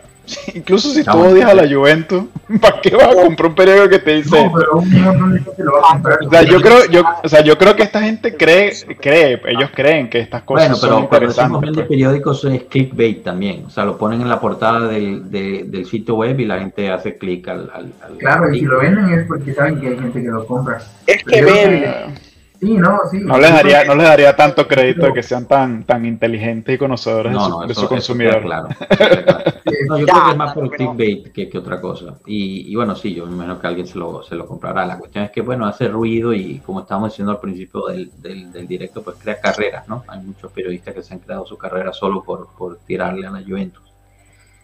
[0.54, 2.26] Incluso si tú odias a la Juventus,
[2.62, 4.44] ¿para qué vas a comprar un periódico que te dice?
[4.44, 6.20] No, pero un montón de gente lo va a comprar.
[6.26, 9.70] O sea, yo creo, yo, o sea, yo creo que esta gente cree, cree, ellos
[9.74, 11.60] creen que estas cosas bueno, pero, son interesantes.
[11.62, 15.86] Pero de periódicos es clickbait también, o sea, lo ponen en la portada del, del
[15.86, 19.28] sitio web y la gente hace clic al, al, Claro, y si lo venden es
[19.28, 20.82] porque saben que hay gente que lo compra.
[21.08, 22.31] Es que venden.
[22.62, 23.20] Sí, no, sí.
[23.22, 26.78] No les daría, no les daría tanto crédito de que sean tan, tan inteligentes y
[26.78, 27.34] conocedores
[27.68, 28.44] de su, consumidor.
[28.44, 28.68] Claro.
[29.90, 32.20] no, yo creo que es más por clickbait que, que, otra cosa.
[32.28, 34.86] Y, y, bueno, sí, yo me imagino que alguien se lo, se lo comprará.
[34.86, 38.52] La cuestión es que, bueno, hace ruido y como estábamos diciendo al principio del, del,
[38.52, 40.04] del directo, pues crea carreras, ¿no?
[40.08, 43.42] Hay muchos periodistas que se han creado su carrera solo por, por tirarle a la
[43.42, 43.91] Juventus.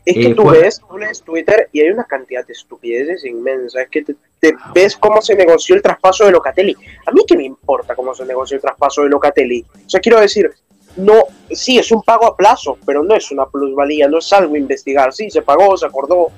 [0.08, 3.84] Es que eh, tú, ves, tú lees Twitter y hay una cantidad de estupideces inmensas.
[3.84, 6.78] Es que te, ah, ves cómo se negoció el traspaso de Locatelli.
[7.06, 9.66] A mí qué me importa cómo se negoció el traspaso de Locatelli.
[9.86, 10.50] O sea, quiero decir,
[10.96, 14.56] no, sí, es un pago a plazo, pero no es una plusvalía, no es algo
[14.56, 15.14] a investigar.
[15.14, 16.30] Sí, se pagó, se acordó.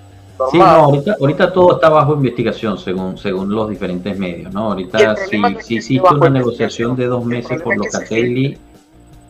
[0.49, 4.71] Sí, no, ahorita, ahorita, todo está bajo investigación según, según los diferentes medios, ¿no?
[4.71, 8.57] Ahorita sí, sí existe una negociación de dos meses por Locatelli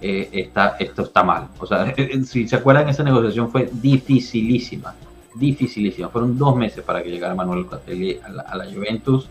[0.02, 1.48] eh, está, esto está mal.
[1.60, 1.94] O sea,
[2.26, 4.96] si se acuerdan, esa negociación fue dificilísima,
[5.36, 6.10] dificilísima.
[6.10, 9.28] Fueron dos meses para que llegara Manuel Catelli a la, Juventus.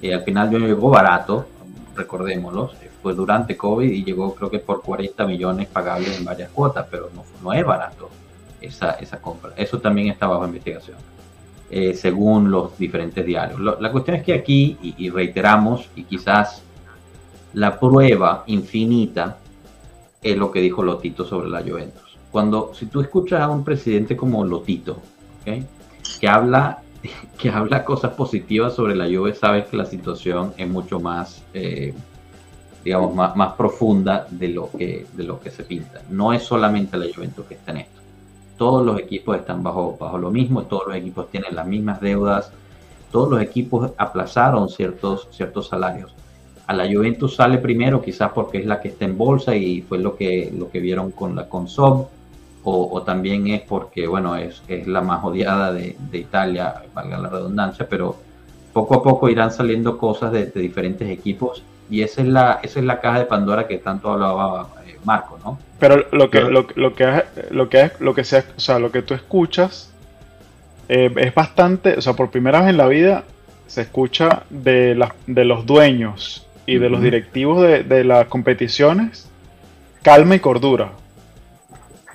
[0.00, 1.46] y al final no llegó barato,
[1.96, 2.70] recordémoslo,
[3.02, 7.10] fue durante COVID y llegó creo que por 40 millones pagables en varias cuotas, pero
[7.14, 8.10] no, no es barato
[8.60, 9.52] esa, esa compra.
[9.56, 10.98] Eso también está bajo investigación.
[11.72, 13.60] Eh, según los diferentes diarios.
[13.60, 16.64] la cuestión es que aquí, y, reiteramos, y quizás
[17.52, 19.38] la prueba infinita
[20.22, 22.18] es lo que dijo Lotito sobre la Juventus.
[22.30, 24.98] Cuando, si tú escuchas a un presidente como Lotito,
[25.44, 26.82] que habla
[27.38, 31.94] que habla cosas positivas sobre la Juve, sabes que la situación es mucho más, eh,
[32.84, 36.02] digamos, más, más, profunda de lo, que, de lo que se pinta.
[36.10, 38.00] No es solamente la Juventus que está en esto.
[38.56, 42.52] Todos los equipos están bajo, bajo lo mismo, todos los equipos tienen las mismas deudas,
[43.10, 46.14] todos los equipos aplazaron ciertos, ciertos salarios
[46.70, 49.98] a la Juventus sale primero, quizás porque es la que está en bolsa y fue
[49.98, 52.06] lo que, lo que vieron con la Consob,
[52.62, 57.88] o, también es porque, bueno, es, es la más odiada de, Italia, valga la redundancia,
[57.90, 58.14] pero
[58.72, 62.84] poco a poco irán saliendo cosas de, diferentes equipos y esa es la esa es
[62.84, 65.58] la caja de Pandora que tanto hablaba eh, Marco, ¿no?
[65.80, 68.92] Pero lo que lo, lo, que lo que es lo que sea, o sea, lo
[68.92, 69.92] que tú escuchas
[70.88, 73.24] eh, es bastante, o sea, por primera vez en la vida
[73.66, 79.28] se escucha de, la, de los dueños y de los directivos de, las competiciones
[80.02, 80.92] calma y cordura.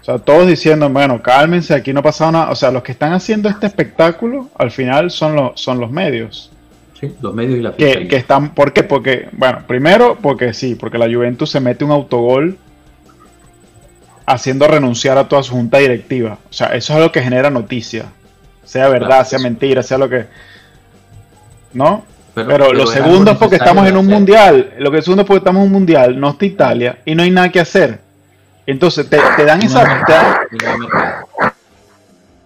[0.02, 2.52] O sea, todos diciendo, bueno, cálmense, aquí no pasa nada.
[2.52, 6.52] O sea, los que están haciendo este espectáculo al final son, los son los medios.
[7.00, 8.84] Sí, los medios y la que, que están, ¿Por qué?
[8.84, 12.58] Porque, bueno, primero porque sí, porque la Juventus se mete un autogol
[14.26, 16.38] haciendo renunciar a toda su junta directiva.
[16.50, 18.06] O sea, eso es lo que genera noticia.
[18.64, 20.26] Sea verdad, sea mentira, sea lo que...
[21.74, 22.06] ¿No?
[22.36, 24.74] Pero, lo segundo es porque estamos en un mundial.
[24.78, 27.32] Lo que segundo es porque estamos en un mundial, no está Italia, y no hay
[27.32, 28.00] nada que hacer.
[28.66, 30.06] Entonces te, dan esa.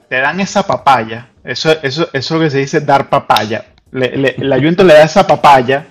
[0.07, 1.29] Te dan, esa papaya.
[1.43, 3.65] Eso, eso, eso es lo que se dice dar papaya.
[3.91, 5.87] Le, la Juventus le da esa papaya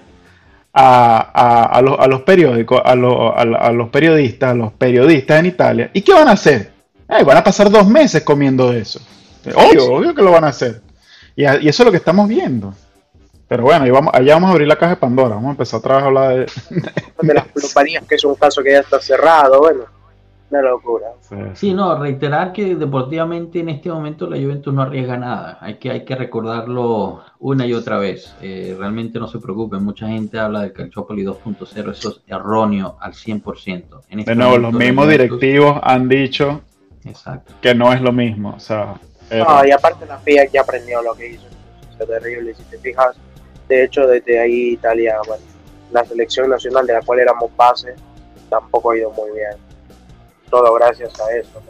[0.72, 5.90] a, a, los, a los, periódicos, a, a, los periodistas, a los periodistas en Italia.
[5.92, 6.70] ¿Y qué van a hacer?
[7.08, 9.00] Eh, van a pasar dos meses comiendo eso.
[9.54, 10.82] Obvio, obvio que lo van a hacer.
[11.34, 12.74] Y, y eso es lo que estamos viendo.
[13.48, 15.34] Pero bueno, vamos, allá vamos a abrir la caja de Pandora.
[15.34, 16.46] Vamos a empezar otra vez a hablar de,
[17.22, 19.60] de las plumanías, que es un caso que ya está cerrado.
[19.60, 19.84] Bueno,
[20.50, 21.06] una locura.
[21.54, 25.58] Sí, no, reiterar que deportivamente en este momento la Juventus no arriesga nada.
[25.60, 28.34] Hay que, hay que recordarlo una y otra vez.
[28.40, 29.84] Eh, realmente no se preocupen.
[29.84, 31.90] Mucha gente habla de Calciopoli 2.0.
[31.90, 34.00] Eso es erróneo al 100%.
[34.08, 36.62] En este de nuevo, los mismos directivos han dicho
[37.60, 38.54] que no es lo mismo.
[38.56, 38.94] O sea,
[39.30, 41.46] no, y aparte la FIA ya aprendió lo que hizo.
[41.90, 42.54] Es terrible.
[42.54, 43.16] Si te fijas
[43.68, 45.42] de hecho, desde ahí Italia, bueno,
[45.92, 47.94] la selección nacional de la cual éramos base,
[48.48, 49.50] tampoco ha ido muy bien.
[50.50, 51.62] Todo gracias a eso.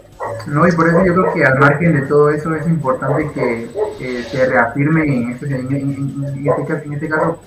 [0.47, 3.31] No, y por eso yo creo que al margen de todo eso es importante
[3.99, 7.41] que, se reafirme en este, en, este caso,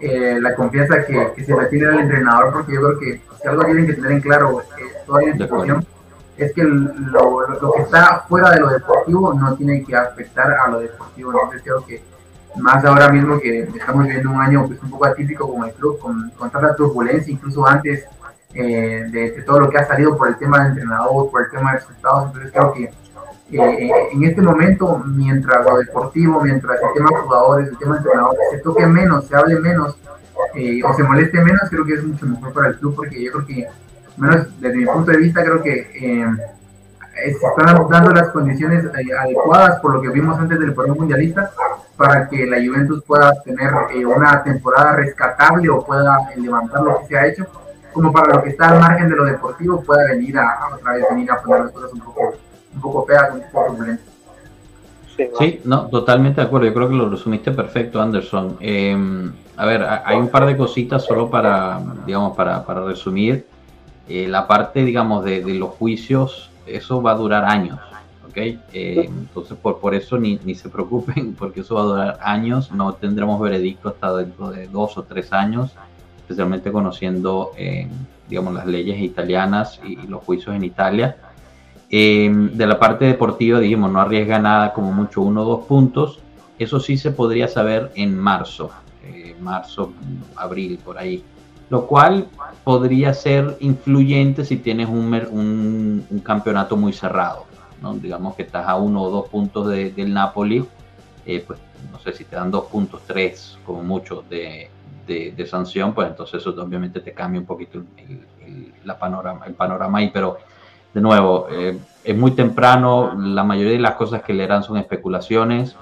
[0.00, 3.64] eh, la confianza que, se le tiene al entrenador, porque yo creo que si algo
[3.64, 5.86] tienen que tener en claro eh, toda la institución
[6.36, 10.68] es que lo, lo, que está fuera de lo deportivo no tiene que afectar a
[10.68, 11.32] lo deportivo.
[11.32, 12.02] Entonces creo que
[12.56, 15.98] más ahora mismo que estamos viviendo un año pues, un poco atípico como el club,
[15.98, 18.04] con, con tanta turbulencia, incluso antes
[18.54, 21.72] eh, de, todo lo que ha salido por el tema del entrenador, por el tema
[21.72, 22.26] de resultados.
[22.26, 22.84] Entonces creo que
[23.52, 27.98] eh, en este momento, mientras lo deportivo, mientras el tema de jugadores, el tema de
[27.98, 29.96] entrenador, se toque menos, se hable menos
[30.54, 33.32] eh, o se moleste menos, creo que es mucho mejor para el club porque yo
[33.32, 33.66] creo que,
[34.16, 36.61] menos desde mi punto de vista, creo que se
[37.24, 41.50] están dando las condiciones adecuadas por lo que vimos antes del torneo mundialista
[41.96, 47.06] para que la Juventus pueda tener eh, una temporada rescatable o pueda levantar lo que
[47.06, 47.46] se ha hecho,
[47.92, 51.04] como para lo que está al margen de lo deportivo pueda venir a, otra vez
[51.10, 52.34] venir a poner las cosas un poco,
[52.74, 54.06] un poco feas, un poco turbulentas.
[55.38, 56.66] Sí, no, totalmente de acuerdo.
[56.66, 58.56] Yo creo que lo resumiste perfecto, Anderson.
[58.60, 63.46] Em, a ver, hay un par de cositas solo para, digamos, para, para resumir.
[64.08, 67.78] Eh, la parte, digamos, de, de los juicios, eso va a durar años
[68.34, 72.72] eh, entonces, por, por eso ni, ni, se preocupen, porque eso va a durar años,
[72.72, 75.72] no tendremos veredicto hasta dentro de dos o tres años,
[76.18, 77.88] especialmente conociendo, eh,
[78.28, 81.16] digamos, las leyes italianas y, los juicios en Italia.
[81.90, 86.20] Em, de la parte deportiva, dijimos, no arriesga nada, como mucho uno o dos puntos.
[86.58, 88.70] Eso sí se podría saber en marzo,
[89.04, 89.92] eh, marzo,
[90.36, 91.22] abril, por ahí.
[91.72, 92.26] Lo cual
[92.64, 97.46] podría ser influyente si tienes un, un, un campeonato muy cerrado
[98.00, 100.64] digamos que estás a uno o dos puntos del Napoli,
[101.26, 101.58] eh, pues
[101.90, 104.70] no sé si te dan dos puntos, tres como mucho de,
[105.46, 110.10] sanción, pues entonces eso obviamente te cambia un poquito el, la panorama, el panorama ahí,
[110.12, 110.38] pero
[110.94, 115.76] de nuevo, eh, es muy temprano, la mayoría de las cosas que leerán son especulaciones,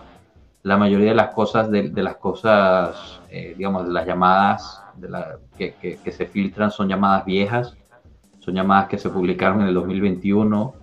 [0.63, 4.83] la mayoría de las cosas, de, las cosas, eh, digamos, de las llamadas
[5.57, 7.77] que, que, se filtran son llamadas viejas,
[8.41, 10.75] son llamadas que se publicaron en el 2021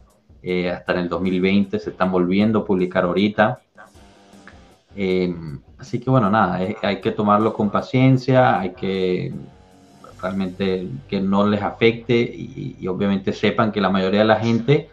[0.43, 3.59] eh, hasta en el 2020, se están volviendo a publicar ahorita.
[4.95, 5.36] Eh,
[5.78, 9.34] así que bueno, nada, hay que tomarlo con paciencia, hay que
[10.21, 14.89] realmente que no les afecte y, obviamente sepan que la mayoría de la gente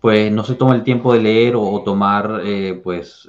[0.00, 2.40] pues no se toma el tiempo de leer o, tomar
[2.82, 3.28] pues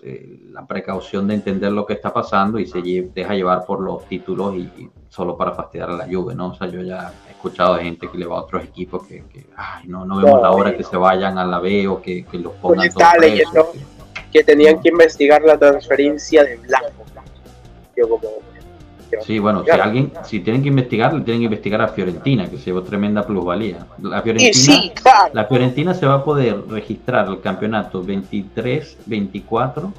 [0.51, 4.55] la precaución de entender lo que está pasando y se deja llevar por los títulos
[4.55, 6.49] y, solo para fastidiar a la lluvia, ¿no?
[6.49, 9.23] O sea, yo ya escuchado de gente que le va a otros equipos que,
[9.55, 12.37] ay, no, no vemos la hora que se vayan a la B o que, que
[12.37, 12.87] los pongan.
[12.87, 13.71] estaba leyendo
[14.31, 17.05] que tenían que investigar la transferencia de Blanco.
[17.95, 18.21] Yo como,
[19.21, 22.65] Sí, bueno, si alguien, si tienen que investigar, tienen que investigar a Fiorentina, que se
[22.65, 23.85] llevó tremenda plusvalía.
[24.01, 24.91] La Fiorentina,
[25.33, 29.91] la Fiorentina se va a poder registrar el campeonato 23-24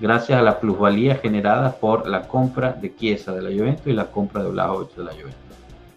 [0.00, 4.06] gracias a la plusvalía generada por la compra de Chiesa de la Juventus y la
[4.06, 5.48] compra de Vlahovic de la Juventus.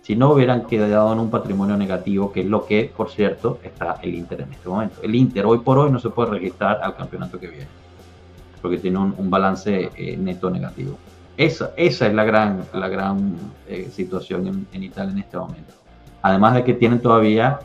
[0.02, 4.00] Si no hubieran quedado en un patrimonio negativo, que es lo que, por cierto, está
[4.02, 5.02] el Inter en este momento.
[5.04, 7.68] El Inter hoy por hoy no se puede registrar al campeonato que viene,
[8.62, 10.98] porque tiene un, balance eh, neto negativo.
[11.42, 13.36] Esa, esa es la gran, la gran
[13.68, 15.74] eh, situación en, Italia en este momento.
[16.22, 17.60] Además de que tienen todavía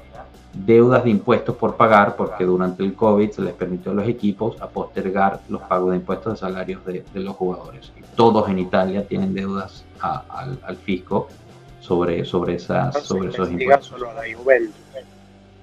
[0.54, 4.58] deudas de impuestos por pagar, porque durante el COVID se les permitió a los equipos
[4.62, 7.92] a postergar los pagos de impuestos de salarios de, los jugadores.
[8.14, 11.28] Todos en Italia tienen deudas al, fisco
[11.80, 13.92] sobre, sobre, esas, sobre esos impuestos.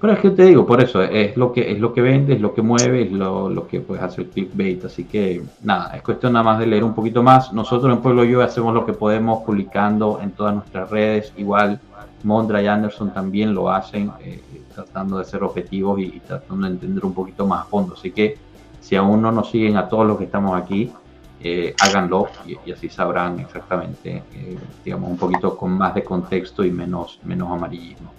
[0.04, 2.42] Pero es que te digo, por eso, es lo que es lo que vende, es
[2.42, 4.84] lo que mueve, es lo, que pues, hace el clickbait.
[4.84, 7.54] Así que nada, es cuestión nada más de leer un poquito más.
[7.54, 11.32] Nosotros en Pueblo Yo hacemos lo que podemos publicando en todas nuestras redes.
[11.38, 11.80] Igual
[12.24, 14.42] Mondra y Anderson también lo hacen, eh,
[14.76, 17.94] tratando de ser objetivos y, tratando de entender un poquito más a fondo.
[17.94, 18.38] Así que
[18.82, 20.92] si aún no nos siguen a todos los que estamos aquí,
[21.40, 26.72] eh, háganlo y, así sabrán exactamente, eh, digamos, un poquito con más de contexto y
[26.72, 28.13] menos, menos amarillismo.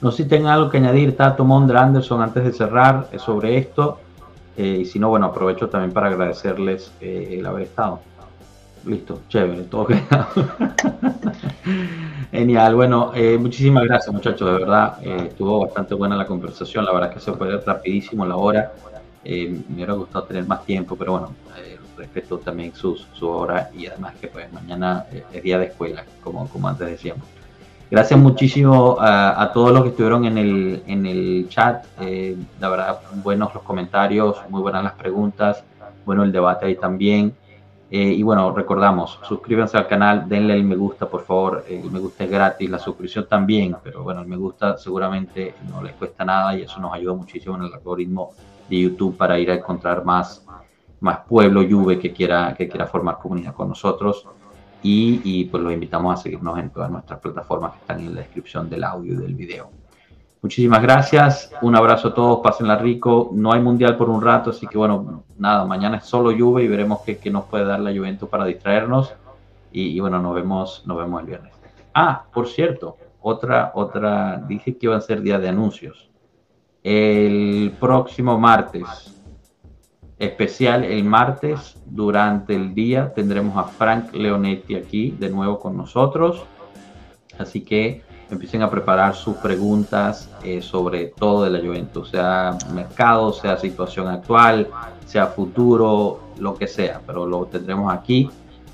[0.00, 3.56] No sé si tengan algo que añadir, Tato, Mondra, Anderson, antes de cerrar eh, sobre
[3.56, 3.98] esto.
[4.56, 8.00] Eh, y si no, bueno, aprovecho también para agradecerles eh, el haber estado.
[8.84, 10.28] Listo, chévere, todo quedado.
[12.30, 17.18] Genial, bueno, muchísimas gracias muchachos, de verdad, estuvo bastante buena la conversación, la verdad que
[17.18, 18.72] se fue rapidísimo la hora,
[19.24, 21.30] me hubiera gustado tener más tiempo, pero bueno,
[21.96, 26.46] respeto también su, su hora y además que pues mañana es día de escuela, como,
[26.48, 27.24] como antes decíamos.
[27.88, 31.84] Gracias muchísimo a, todos los que estuvieron en el, en el chat.
[32.00, 35.62] Eh, la verdad, buenos los comentarios, muy buenas las preguntas,
[36.04, 37.32] bueno el debate ahí también.
[37.88, 41.64] Eh, y bueno, recordamos, suscríbanse al canal, denle el me gusta, por favor.
[41.68, 45.80] El me gusta es gratis, la suscripción también, pero bueno, el me gusta seguramente no
[45.80, 48.32] les cuesta nada y eso nos ayuda muchísimo en el algoritmo
[48.68, 50.44] de YouTube para ir a encontrar más,
[50.98, 54.26] más pueblo Juve que quiera, que quiera formar comunidad con nosotros
[54.82, 58.70] y, pues los invitamos a seguirnos en todas nuestras plataformas que están en la descripción
[58.70, 59.70] del audio y del video.
[60.42, 64.66] Muchísimas gracias, un abrazo a todos, pásenla rico, no hay mundial por un rato, así
[64.66, 68.28] que bueno, nada, mañana es solo lluvia y veremos qué, nos puede dar la Juventus
[68.28, 69.12] para distraernos
[69.72, 71.52] y, bueno, nos vemos, nos vemos el viernes.
[71.92, 76.08] Ah, por cierto, otra, otra, dije que iba a ser día de anuncios.
[76.84, 79.15] El próximo martes,
[80.18, 81.76] especial el martes.
[81.86, 86.44] Durante el día tendremos a Frank Leonetti aquí de nuevo con nosotros.
[87.38, 93.32] Así que empiecen a preparar sus preguntas eh, sobre todo de la Juventus sea mercado
[93.32, 94.68] sea situación actual
[95.04, 98.28] sea futuro lo que sea pero lo tendremos aquí.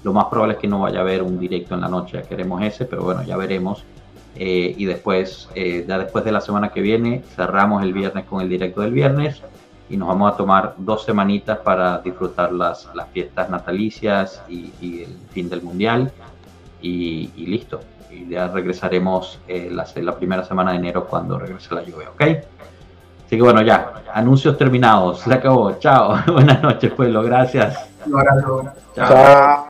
[0.05, 2.23] Lo más probable es que no vaya a haber un directo en la noche ya
[2.23, 3.85] queremos ese pero bueno ya veremos.
[4.35, 8.41] Eh, y después eh, ya después de la semana que viene cerramos el viernes con
[8.41, 9.43] el directo del viernes
[9.93, 15.19] y nos vamos a tomar dos semanitas para disfrutar las, las fiestas natalicias y, el
[15.33, 16.11] fin del mundial
[16.81, 17.81] y, listo.
[18.11, 22.23] Y ya regresaremos eh, la, la, primera semana de enero cuando regrese la lluvia, ¿ok?
[22.23, 27.79] Así que bueno, ya, anuncios terminados, se acabó, chao, buenas noches pueblo, gracias.
[28.95, 29.61] Chao.